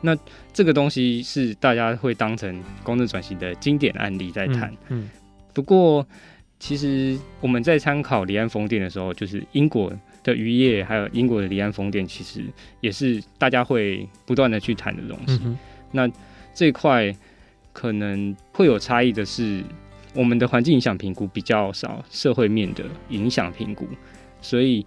[0.00, 0.16] 那
[0.52, 4.74] 这个东西是大家会当成公正转型的经典案例在谈。
[4.88, 5.08] 嗯，
[5.52, 6.04] 不过
[6.58, 9.92] 其实我们在参考离岸风电的时候，就是英国
[10.24, 12.42] 的渔业还有英国的离岸风电，其实
[12.80, 15.40] 也是大家会不断的去谈的东西。
[15.92, 16.10] 那
[16.56, 17.14] 这块
[17.72, 19.62] 可能会有差异的是，
[20.14, 23.86] 我们的环境影响评估比较少，社会面的影响评估，
[24.40, 24.84] 所以。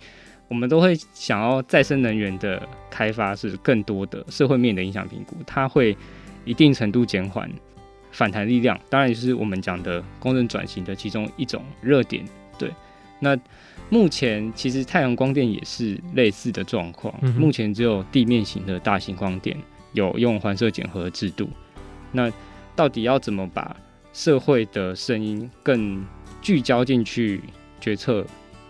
[0.49, 5.95] 我们都会想要再生能源的开发是更多的社会面的影响评估，它会
[6.43, 7.47] 一定程度减缓
[8.11, 12.25] 反弹力量，当然也是我们讲的公正转型的其中一种热点。
[12.57, 12.73] 对，
[13.19, 13.37] 那
[13.89, 19.55] 目前其实太阳光电也是类似的状况，目前只有地面型的大型光电
[19.93, 21.49] 有用环设检核制度。
[22.11, 22.31] 那
[22.75, 23.75] 到底要怎么把
[24.13, 26.05] 社会的声音更
[26.41, 27.41] 聚焦进去
[27.79, 28.25] 决策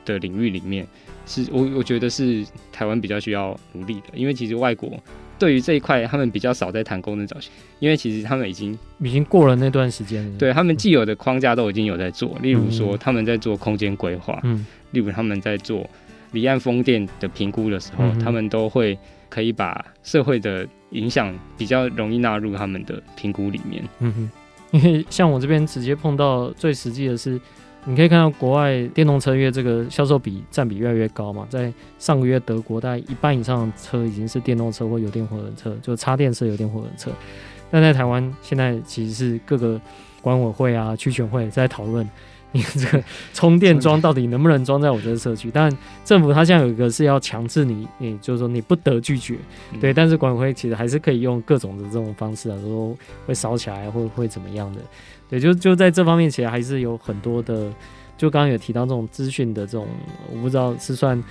[0.06, 0.86] 的领域里面？
[1.26, 4.92] 是我我觉得是台湾比较需要努力的，因为其实外国
[5.38, 15.88] 对于这一块他们比较少在谈功能转型，因为其实他们已经已经过了那段时间了，对他们既有的框架都已经有在做，例如说他们在做空间规划，嗯，例如他们在做
[16.32, 18.98] 离岸风电的评估的时候，嗯、他们都会
[19.30, 27.40] 可以把社会的影响比较容易纳入他们的评估里面，嗯哼，因为像我这边直接碰到最实际的是。
[27.86, 37.10] 你可以看到国外电动车月这个销售比占比越来越高嘛，在上个月德国大概一半以上的车已经是电动车或油电混合车，就插电式油电混合车。
[37.72, 39.80] 但在台湾现在其实是各个
[40.22, 42.08] 管委会啊、区权会在讨论，
[42.52, 45.52] 你 这个充电桩到底能不能装在我这个社区？
[45.54, 45.72] 但
[46.04, 49.38] 政府它现在有一个是要强制你，你就是说你不得拒绝，
[49.80, 49.94] 对。
[49.94, 54.82] 但是管委会其实还是可以用各种的这种方式啊，说会烧起来或会怎么样的。
[55.30, 57.72] 对，就就在这方面，其实还是有很多的。
[58.18, 59.88] 就刚刚有提到这种资讯的这种，
[60.30, 61.24] 我不知道是算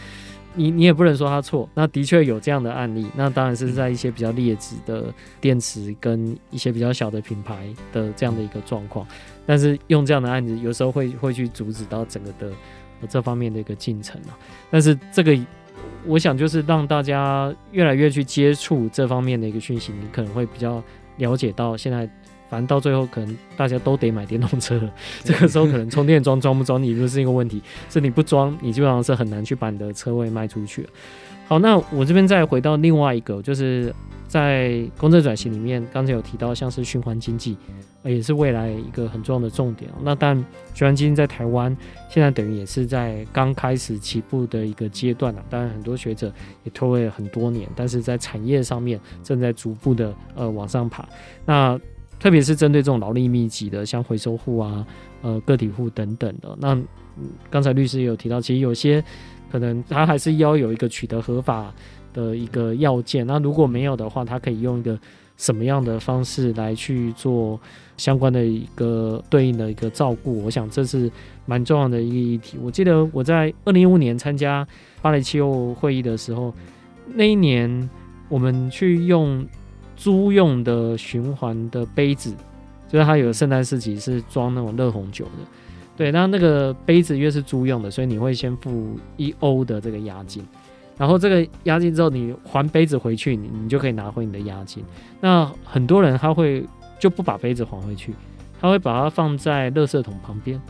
[0.54, 1.68] 你，你也不能说他错。
[1.74, 9.06] 那的确有这样的案例，那当然是在一些比较劣质的电池跟一些比较小的品牌的这样的一个状况。
[9.46, 12.52] 但是用这样的案子，有时候会会去阻止到整个的
[13.08, 14.36] 这方面的一个进程啊。
[14.70, 15.38] 但是这个，
[16.06, 20.82] 我想就是让大家越来越去接触这方面的一个讯息，你可能会比较
[21.18, 22.08] 了解到现在。
[22.48, 24.90] 反正到最后，可能大家都得买电动车了。
[25.22, 30.86] 这个时候，可能充电桩装不装，你不是一个问题，是你不装，你基本上是很难去把你的车位卖出去。
[31.46, 33.94] 好，那我这边再回到另外一个，就是
[34.26, 37.56] 在公正转型里面，刚才有提到像是循环经济，
[38.04, 39.90] 也是未来一个很重要的重点。
[40.02, 40.36] 那但
[40.74, 41.74] 循环经济在台湾
[42.10, 45.42] 现在等于也是在刚开始起步的一个阶段了。
[45.48, 46.30] 当然，很多学者
[46.64, 51.08] 也推了很多年，但是在产业上面正在逐步的呃往上爬。
[51.46, 51.80] 那
[52.18, 54.84] 特别是针对这种劳力密集的，像回收户啊、
[55.22, 56.76] 呃个体户等等的，那
[57.48, 59.02] 刚才律师也有提到，其实有些
[59.52, 61.72] 可能他还是要有一个取得合法
[62.12, 63.26] 的一个要件。
[63.26, 64.98] 那如果没有的话，他可以用一个
[65.36, 67.60] 什么样的方式来去做
[67.96, 70.42] 相关的一个对应的一个照顾？
[70.42, 71.10] 我想这是
[71.46, 72.58] 蛮重要的一个议题。
[72.60, 74.66] 我记得我在二零一五年参加
[75.00, 76.52] 巴黎气候会议的时候，
[77.14, 77.88] 那一年
[78.28, 79.46] 我们去用。
[79.98, 82.32] 租用的循环的杯子，
[82.88, 85.30] 就是它有圣诞市集是装那种热红酒的，
[85.96, 90.42] 对，那那个杯子因为是租用的，所以你会先付一欧的这个押金，
[90.96, 94.84] 然后这个押金之后你还杯子回去，你你就可以拿回你的押金。
[95.20, 96.64] 那很多人他会
[97.00, 98.14] 就不把杯子还回去，
[98.60, 100.60] 他会把它放在垃圾桶旁边。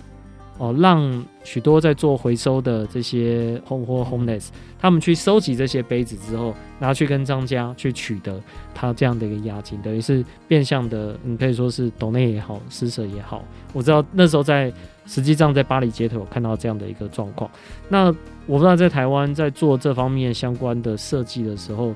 [0.59, 8.41] 哦，让许多在做回收的这些 home 或 homeless，他们去收集这些杯子之后，拿去跟商家去取得
[8.75, 13.45] 他这样的一个押金，等于是变相的，你可以说是抖内也好，施舍也好。
[13.73, 14.73] 我知道那时候在
[15.07, 17.49] 实际上在巴黎街头有看到这样的一个状况。
[17.89, 18.07] 那
[18.47, 21.95] 我不知道在台湾在做这方面相关的设计的时候，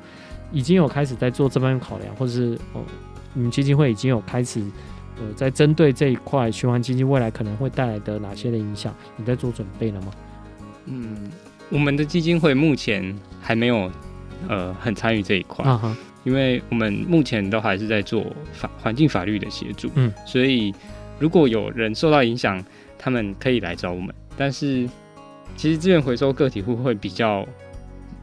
[0.52, 2.80] 已经有开始在做这方面考量，或者是哦，
[3.34, 4.62] 你们基金会已经有开始。
[5.18, 10.12] 呃，在针对这一块循环经济未来可能会带来的哪些的影响，你在做准备了吗？
[10.86, 11.30] 嗯，
[11.68, 13.90] 我们的基金会目前还没有
[14.48, 20.74] 呃很参与这一块，啊，因为我们目前都还是在做法环境法律的协助，嗯，所以
[21.18, 22.64] 如果有人受到影响，
[22.98, 24.88] 他们可以来找我们，但是
[25.56, 27.46] 其实资源回收个体户会比较。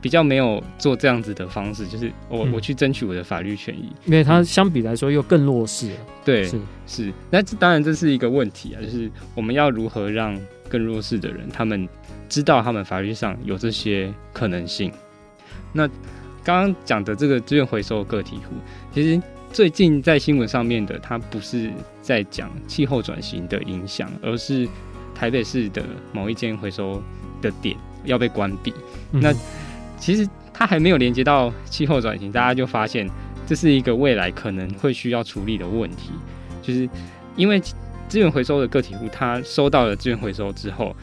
[0.01, 5.95] 比较没有做这样子的方式，就是我、嗯、我去争取我的法律权益，因为它相比来说又更弱势了。
[6.23, 7.13] 对，是是。
[7.29, 11.87] 那当然这是一个问题啊，就是我们要如何让更弱势的人，他们
[12.29, 14.91] 知道他们法律上有这些可能性。
[15.73, 15.87] 那
[16.43, 18.55] 刚刚讲的这个资源回收个体户，
[18.93, 21.69] 其实最近在新闻上面的，它不是
[22.01, 24.67] 在讲气候转型的影响，而是
[25.13, 25.83] 台北市的
[26.13, 27.03] 某一间回收
[27.41, 28.73] 的点要被关闭。
[29.11, 29.33] 嗯、那
[29.99, 33.07] 其实它还没有连接到气候转型，大家就发现
[33.45, 36.11] 这是一个未来可能会需要处理的问题，
[36.61, 36.89] 就是
[37.35, 37.61] 因为
[38.07, 40.95] 资源回收的个体户，他收到了资源回收之后，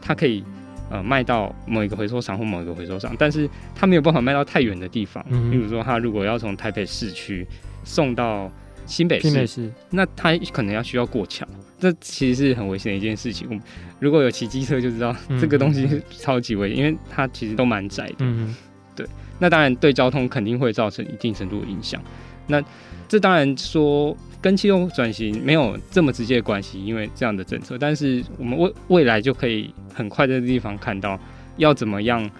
[0.00, 0.42] 他可以
[0.90, 7.46] 呃卖到某一个回收厂或某一个回收商，但是他没有办法卖到太远的地方，嗯，比如说他如果要从台北市区
[7.84, 8.50] 送到
[8.86, 11.46] 新北市，新北市，那他可能要需要过桥，
[11.78, 13.46] 这其实是很危险的一件事情。
[13.48, 13.62] 我们
[13.98, 18.16] 如果有骑机车就知道，这个东西超级危险，因为它其实都蛮窄的。
[18.20, 18.54] 嗯，
[18.94, 19.06] 对。
[19.38, 22.00] 那当然对交通肯定会造成一定程度的影响。
[22.46, 22.62] 那
[23.08, 27.76] 这当然说跟气候转型没有这么直接的关系，因为这样的政策。
[27.78, 31.18] 但是我们未未来就可以很快在这地方看到，
[31.56, 32.30] 要怎么样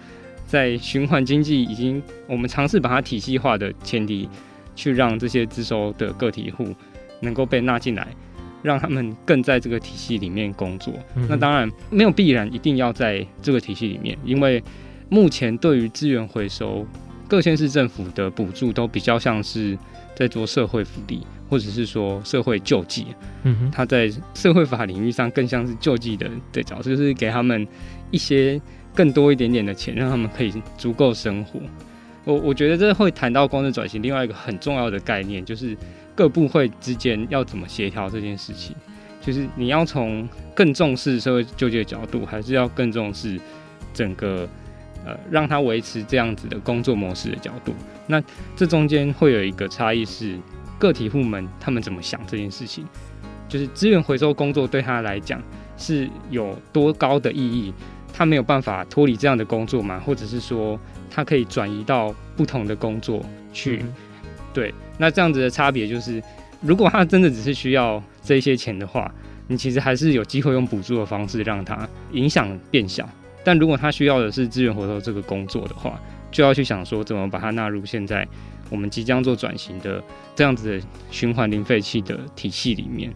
[0.45, 4.29] 在循环经济已经我们尝试把它体系化的前提，
[4.75, 6.67] 去让这些自收的个体户
[7.21, 8.07] 能够被纳进来，
[8.61, 10.93] 让他们更在这个体系里面工作。
[11.15, 14.61] 嗯、那当然没有必然一定要在这个体系里面，因为
[15.09, 16.85] 目前对于资源回收，
[17.27, 19.77] 各县市政府的补助都比较像是
[20.15, 23.07] 在做社会福利，或者是说社会救济。
[23.43, 27.67] 嗯哼，他在社会法领域上更像是救济的对角色，就是给他们
[28.11, 28.59] 一些
[28.93, 31.59] 更多一点点的钱，让他们可以足够生活。
[32.25, 35.77] 我我觉得这会谈到公正转型另外一个很重要的概念，就是
[36.13, 38.75] 各部会之间要怎么协调这件事情。
[39.21, 43.39] 就是你要从更重视社会救济的角度，还是要更重视
[43.93, 44.45] 整个。
[45.07, 47.71] 呃，让他维持这样子的工作模式的角度，
[48.07, 48.19] 那
[48.55, 50.35] 这中间会有一个差异是，
[50.79, 52.83] 个体户们他们怎么想这件事情，
[53.47, 55.39] 就是资源回收工作对他来讲
[55.77, 57.71] 是有多高的意义，
[58.11, 60.79] 他没有办法脱离这样的工作吗，或者是说
[61.15, 63.93] 他可以转移到不同的工作去，嗯、
[64.53, 66.21] 对，那这样子的差别就是，
[66.59, 69.09] 如果他真的只是需要这些钱的话，
[69.47, 73.07] 你其实还是有机会用补助的方式让他影响变小。
[73.45, 75.97] 但如果他需要的是资源回收这个工作的话，
[76.31, 78.27] 就要去想说怎么把它纳入现在
[78.69, 80.03] 我们即将做转型的
[80.35, 83.09] 这样子的循环零废弃的体系里面。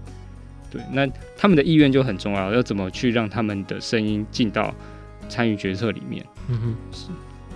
[0.71, 4.73] 对，那他们的意愿就很重要，要怎么去让他们的声音进到
[5.27, 6.25] 参与决策里面。
[6.47, 7.07] 嗯哼，是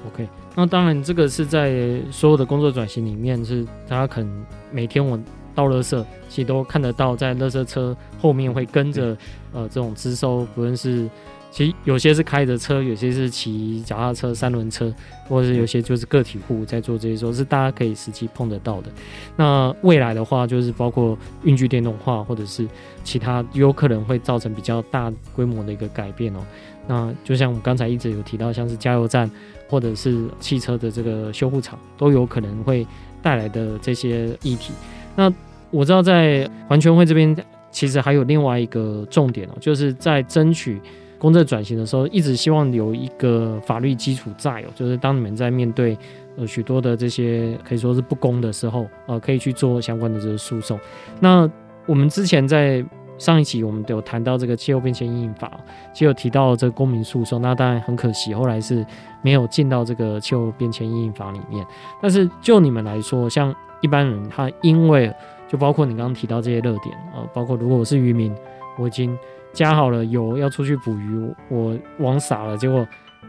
[0.07, 0.27] OK。
[0.55, 5.19] 那当然，这个是在所有的工作转型里面，是大家可能每天我
[5.55, 9.11] 倒垃圾，其实都看得到，在垃圾车后面会跟着、
[9.53, 11.09] 嗯、呃这种支收，不论是。
[11.53, 14.91] 其实有些是开着车，有些是骑脚踏车、三轮车，
[15.29, 18.89] 或者是有些就是个体户在做这些，说是大家可以实际碰得到的。
[19.35, 22.67] 那未来的话，就是包括运具电动化，或者是
[23.03, 26.39] 其他有可能会造成比较大规模的一个改变哦。
[26.87, 29.29] 那就像我们刚才一直有提到，像是加油站
[29.69, 32.83] 或者是汽车的这个修护厂，都有可能会
[33.21, 34.73] 带来的这些议题。
[35.15, 35.31] 那
[35.69, 37.37] 我知道在环球会这边，
[37.69, 40.81] 其实还有另外一个重点哦，就是在争取。
[41.23, 45.97] 公正转型的时候，一直希望有一个法律基础在哦，就是当你们在面对
[46.35, 50.77] 呃许多的这些可以说是不公的时候，呃，可以去做相关的这个诉讼。
[51.21, 51.49] 那
[51.85, 52.83] 我们之前在
[53.17, 55.49] 上一期我们有谈到这个气候变迁因应法，
[55.93, 57.41] 其实有提到这个公民诉讼。
[57.41, 58.85] 那当然很可惜，后来是
[59.21, 61.65] 没有进到这个气候变迁因应法里面。
[62.01, 65.09] 但是就你们来说，像一般人，他因为
[65.47, 68.35] 就包括你刚刚提到这些热点啊，呃，包括如果我是渔民，
[68.77, 69.17] 我已经。
[69.53, 72.85] 加好了油要出去捕鱼，我网撒了，结果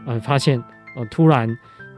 [0.07, 0.61] 呃发现
[0.95, 1.47] 呃突然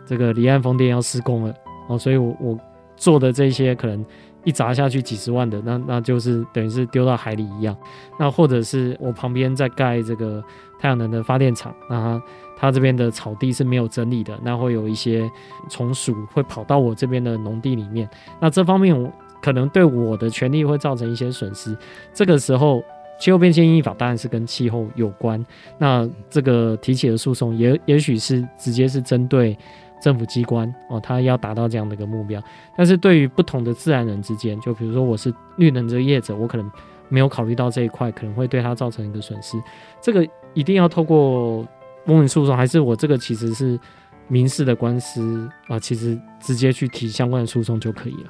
[0.06, 1.54] 这个离岸风电要施工了
[1.88, 2.60] 哦，所以我我
[2.98, 4.06] 做的这些可能
[4.44, 7.76] 一砸下去几十万的，那那就是等于是丢到海里一样。
[8.20, 10.44] 那或者是我旁边在盖这个
[10.78, 12.24] 太阳能的发电厂，那它，
[12.58, 15.30] 它这边的草地是没有整理的，那会有一些
[15.70, 18.10] 虫鼠会跑到我这边的农地里面，
[18.42, 19.10] 那这方面我
[19.42, 21.78] 可能对我的权利会造成一些损失。
[22.14, 22.84] 这个时候。
[23.20, 25.44] 气候变迁因应法当然是跟气候有关，
[25.78, 29.58] 那这个提起的诉讼也也许是直接是针对
[30.02, 32.42] 政府机关哦，他要达到这样的一个目标。
[32.78, 36.72] 但是对于不同的自然人之间，就比如说我是绿能这业者，我可能
[37.10, 39.58] 没有考虑到这一块，可能会对他造成一个损失。
[40.00, 41.68] 这个一定要透过
[42.06, 43.80] 公民诉讼，还是我这个其实是
[44.28, 45.80] 民事的官司啊？
[45.80, 48.30] 其实直接去提相关的诉讼就可以了。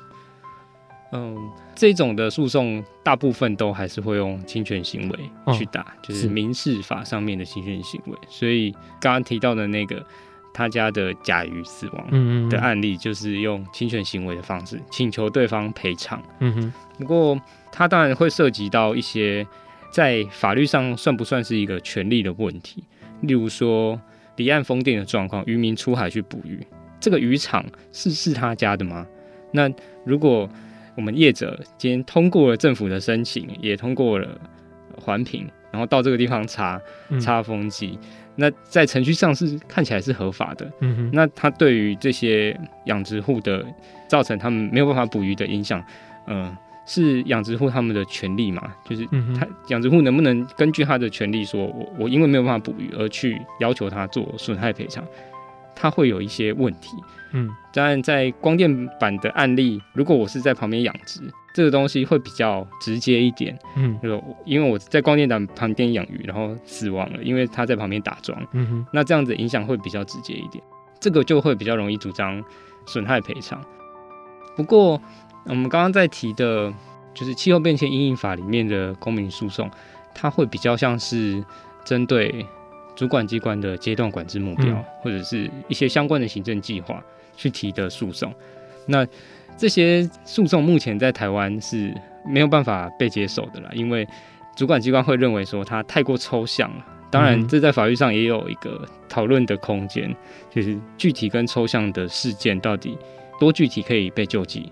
[1.12, 1.38] 嗯，
[1.74, 8.18] 这种的诉讼大部分都还是会用侵权行为去打，哦、就是民事法上面的侵权行为。
[8.28, 10.06] 所以刚刚提到的那个
[10.54, 16.22] 他家的甲鱼死亡的案例，就是用侵权行为的方式请求对方赔偿。
[16.40, 17.40] 嗯哼，不过
[17.72, 19.48] 他当然会涉及到一些
[19.92, 22.84] 在法律上算不算是一个权利的问题，
[23.22, 24.00] 例如说
[24.36, 26.60] 离岸风电的状况，渔民出海去捕鱼，
[27.00, 29.08] 这个渔场是是他家的吗？
[29.54, 29.72] 那
[30.04, 30.50] 如果
[30.98, 34.28] 我们业者今天通过了政府的申请，也通过了
[35.00, 36.82] 环评，然后到这个地方查
[37.22, 40.70] 插风机，嗯、那在程序上是看起来是合法的。
[40.82, 43.64] 嗯哼，那他对于这些养殖户的
[44.08, 45.80] 造成他们没有办法捕鱼的影响，
[46.26, 48.74] 嗯、呃，是养殖户他们的权利嘛？
[48.84, 49.06] 就是
[49.40, 55.06] 他养殖户能不能根据他的权利说，我我因为没有办法捕鱼而去要求他做损害赔偿？
[55.80, 56.98] 他会有一些问题。
[57.34, 61.22] 嗯，当然，在光电板的案例，如果我是在旁边养殖，
[61.54, 63.58] 这个东西会比较直接一点。
[63.76, 68.42] 嗯，就因为我在光电板旁边养鱼，然后死亡了，因为它在旁边打桩。
[68.54, 70.64] 嗯哼，那这样子影响会比较直接一点，
[71.00, 72.42] 这个就会比较容易主张
[72.86, 73.62] 损害赔偿。
[74.56, 75.00] 不过，
[75.46, 76.74] 我们刚刚在提的，
[77.14, 79.70] 就是气候变迁阴影法里面的公民诉讼，
[80.16, 81.44] 它会比较像是
[81.84, 82.46] 针对
[82.98, 87.02] 主管机关的阶段管制目标，嗯、或者是一些相关的行政计划
[87.38, 88.34] 去提的诉讼。
[88.88, 89.08] 那
[89.56, 91.94] 这些诉讼目前在台湾是
[92.26, 94.06] 没有办法被接受的啦，因为
[94.56, 96.86] 主管机关会认为说它太过抽象了。
[97.10, 100.14] 当然，这在法律上也有一个讨论的空间，
[100.50, 102.98] 就是具体跟抽象的事件到底
[103.40, 104.70] 多具体可以被救济。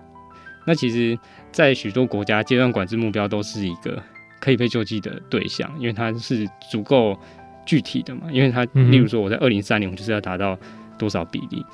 [0.67, 1.17] 那其实，
[1.51, 4.03] 在许多国家，阶段管制目标都是一个
[4.41, 7.17] 可以被救济的对象，因为它是足够
[7.65, 8.23] 具体的嘛。
[8.31, 10.57] 因为它，例如说，我在二零三年，我就是要达到
[10.97, 11.65] 多少比例，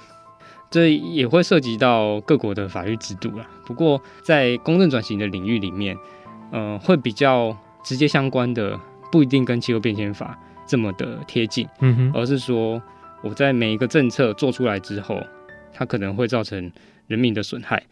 [0.69, 3.45] 这也会涉及到各国的法律制度啦。
[3.65, 5.95] 不过，在公正转型的领域里面，
[6.51, 8.79] 嗯、呃，会比较直接相关的，
[9.11, 12.81] 不一定跟气候变迁法这么的贴近，嗯哼，而是说
[13.21, 15.21] 我在每一个政策做出来之后，
[15.73, 16.71] 它可能会造成
[17.07, 17.83] 人民的损害。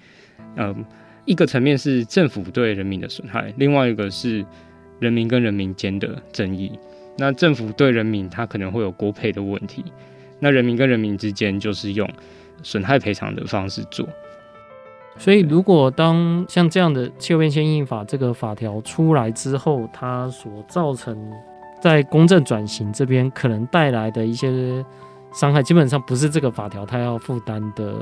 [0.55, 0.85] 嗯，
[1.25, 4.45] 一个层面是政府对人民的损害，另外一个是
[4.99, 6.71] 人民跟人民间的争议。
[7.19, 9.83] 那政府对人民，他可能会有国赔的问题；
[10.39, 12.09] 那人民跟人民之间，就是用
[12.63, 14.07] 损害赔偿的方式做。
[15.17, 21.15] 所以，如果当像这样的气候变迁法这个法条出来之后，它所造成
[21.81, 24.83] 在公正转型这边可能带来的一些。
[25.31, 27.93] 伤害基本上不是这个法条它要负担的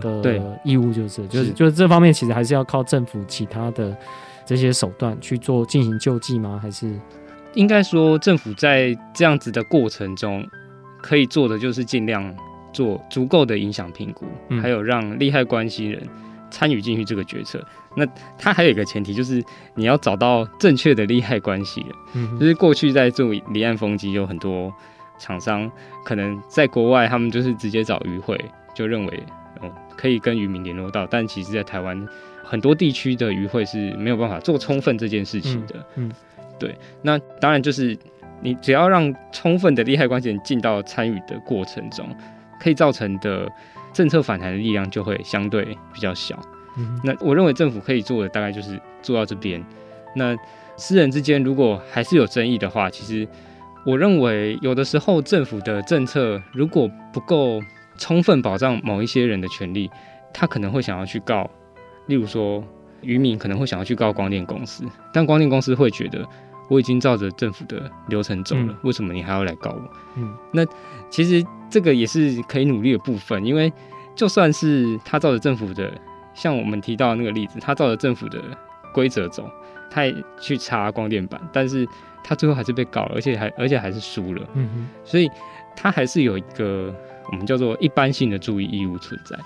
[0.00, 3.96] 的义务，就是、啊、就是就是这方面其实还是要靠政府其他的
[4.44, 6.58] 这些手段去做进行救济吗？
[6.60, 6.92] 还是
[7.56, 10.46] 应该说政府在这样子的过程中
[11.02, 12.32] 可以做的就是尽量
[12.72, 16.00] 做足够的影响评估，嗯、还有让利害关系人
[16.50, 17.60] 参与进去这个决策。
[17.96, 18.06] 那
[18.38, 19.42] 它还有一个前提就是
[19.74, 24.72] 你要找到正确的利害关系人，嗯，就是过去在做离岸风机有很多。
[25.18, 25.72] 厂商
[26.04, 28.38] 可能在国外，他们就是直接找渔会，
[28.74, 29.22] 就认为
[29.62, 32.06] 哦可以跟渔民联络到，但其实，在台湾
[32.44, 35.76] 很多地区的渔会是没有办法做充分这件事情的。
[35.94, 36.12] 嗯，嗯
[36.58, 36.74] 对。
[37.02, 37.96] 那当然就是
[38.40, 42.08] 你只要让充分的利害关系人进到参与的过程中，
[42.60, 43.50] 可以造成的
[43.92, 46.38] 政策反弹的力量就会相对比较小。
[46.76, 49.64] 嗯，那我认为政府可以做的大概就是做到这边。
[50.14, 50.36] 那
[50.76, 53.28] 私人之间如果还是有争议的话，其实。
[53.88, 57.62] 我认为有的时候政府的政策如果不够
[57.96, 59.88] 充分保障某一些人的权利，
[60.34, 61.48] 他可能会想要去告，
[62.06, 62.64] 例如说
[63.00, 66.26] 渔民可能会想要去告光电公司，但光电公司会觉得
[66.68, 69.82] 我已经照着政府的流程走了，嗯，为什么你还要来告我？
[70.16, 70.64] 嗯，那
[71.08, 73.72] 其实这个也是可以努力的部分，因为
[74.14, 75.92] 就算是他照着政府的，
[76.34, 78.40] 像我们提到的那个例子，他照着政府的
[78.92, 79.50] 规则走，
[79.90, 81.86] 他也去查光电板，但是。
[82.28, 84.42] 他最后还是被告了，而且还而且还是输了。
[84.54, 85.30] 嗯哼，所以
[85.76, 86.92] 他还是有一个
[87.30, 89.38] 我们叫做一般性的注意义务存在。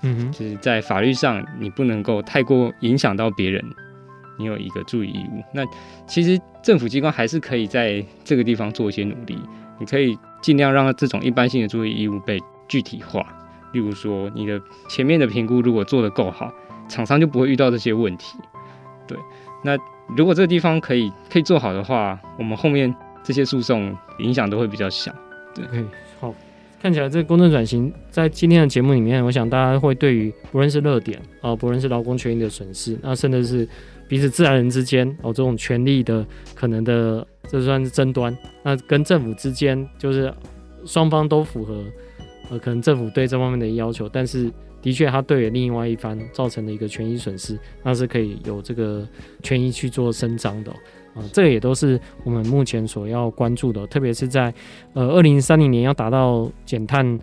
[0.00, 3.62] 嗯哼，就是在法律上你不能够太过影响到别人，
[4.42, 5.42] 你有一个注意义务。
[5.54, 5.62] 那
[6.06, 9.38] 其实政府机关还是可以在这个地方做一些努力，
[9.78, 13.24] 你可以尽量让这种一般性的注意义务被具体化。
[13.72, 16.52] 例如说，你的前面的评估如果做得够好，
[16.88, 18.36] 厂商就不会遇到这些问题。
[19.06, 19.16] 对，
[19.64, 19.78] 那。
[20.16, 25.14] 如果这个地方可以可以做好的话，我们后面这些诉讼影响都会比较小。
[25.54, 25.86] 对，okay,
[26.20, 26.34] 好，
[26.82, 33.66] 看起来这个公正转型在今天的节目里面，我想大家会对于不论是热点啊，不论是劳工权益的损失，那甚至是
[34.12, 36.22] 彼此自然人之间哦这种权利的
[36.54, 38.36] 可能的，这算是争端。
[38.62, 40.30] 那跟政府之间就是
[40.84, 41.82] 双方都符合，
[42.50, 44.52] 呃，可能政府对这方面的要求，但是。
[44.82, 49.06] 的确，他对于另外一方造成的一个权益损失，那是可以有这个
[49.40, 50.72] 权益去做伸张的
[51.14, 54.52] 啊、这个也都是我们目前所要关注的，特别是在
[54.94, 57.16] 呃二零三零年要达到减碳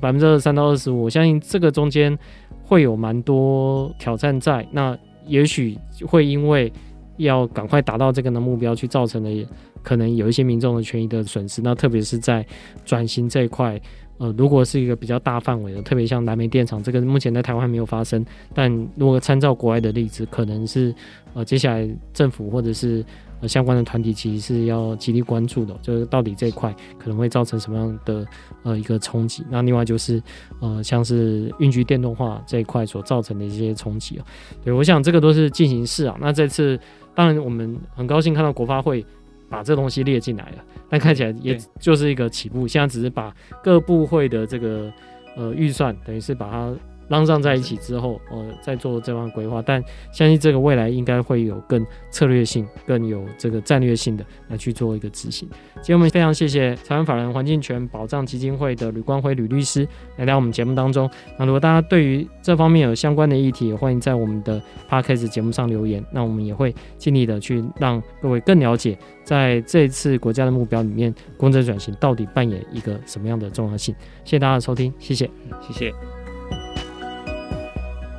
[0.00, 2.18] 百分之二十三到二十五，我相信这个中间
[2.64, 4.66] 会有蛮多挑战在。
[4.72, 6.72] 那也许会因为
[7.16, 9.46] 要赶快达到这个的目标，去造成了
[9.82, 11.60] 可能有一些民众的权益的损失。
[11.62, 12.44] 那特别是在
[12.84, 13.80] 转型这一块。
[14.16, 18.24] 呃，如果是一个比较大范围的，特别像蓝煤电厂这个，目前在台湾还没有发生。
[18.54, 20.94] 但如果参照国外的例子，可能是
[21.34, 23.04] 呃，接下来政府或者是
[23.44, 28.26] 呃相关的团体其实是要极力关注的，就是到底这一块可能会造成什么样的
[28.62, 29.44] 呃一个冲击。
[29.50, 30.22] 那另外就是
[30.60, 34.24] 呃，像是运具电动化这一块所造成的一些冲击啊。
[34.64, 36.16] 对，我想这个都是进行式啊。
[36.20, 36.80] 那这次
[37.14, 39.04] 当然我们很高兴看到国发会。
[39.46, 42.66] 把这东西列进来了，但看起来也就是一个起步。
[42.66, 43.32] 现在只是把
[43.62, 44.90] 各部会的这个
[45.36, 46.74] 呃预算，等于是把它
[47.08, 49.62] 拉上在一起之后，呃，再做这方规划。
[49.62, 49.82] 但
[50.12, 55.48] 相信这个未来应该会有更策略性、更有这个战略性的来去做一个执行。
[55.76, 59.86] 今天我们非常谢谢台湾法人环境权保障基金会的吕光辉吕律师
[60.16, 61.08] 来到我们节目当中。
[61.38, 66.04] 那如果大家对于这方面有相关的议题，也欢迎在我们的 Podcast 节目上留言。
[66.12, 73.94] 那我们也会尽力的去让各位更了解，在这一次国家的目标里面，公正转型到底扮演一个什么样的重要性。
[74.24, 75.28] 谢谢大家的收听，谢谢，
[75.60, 76.13] 谢谢。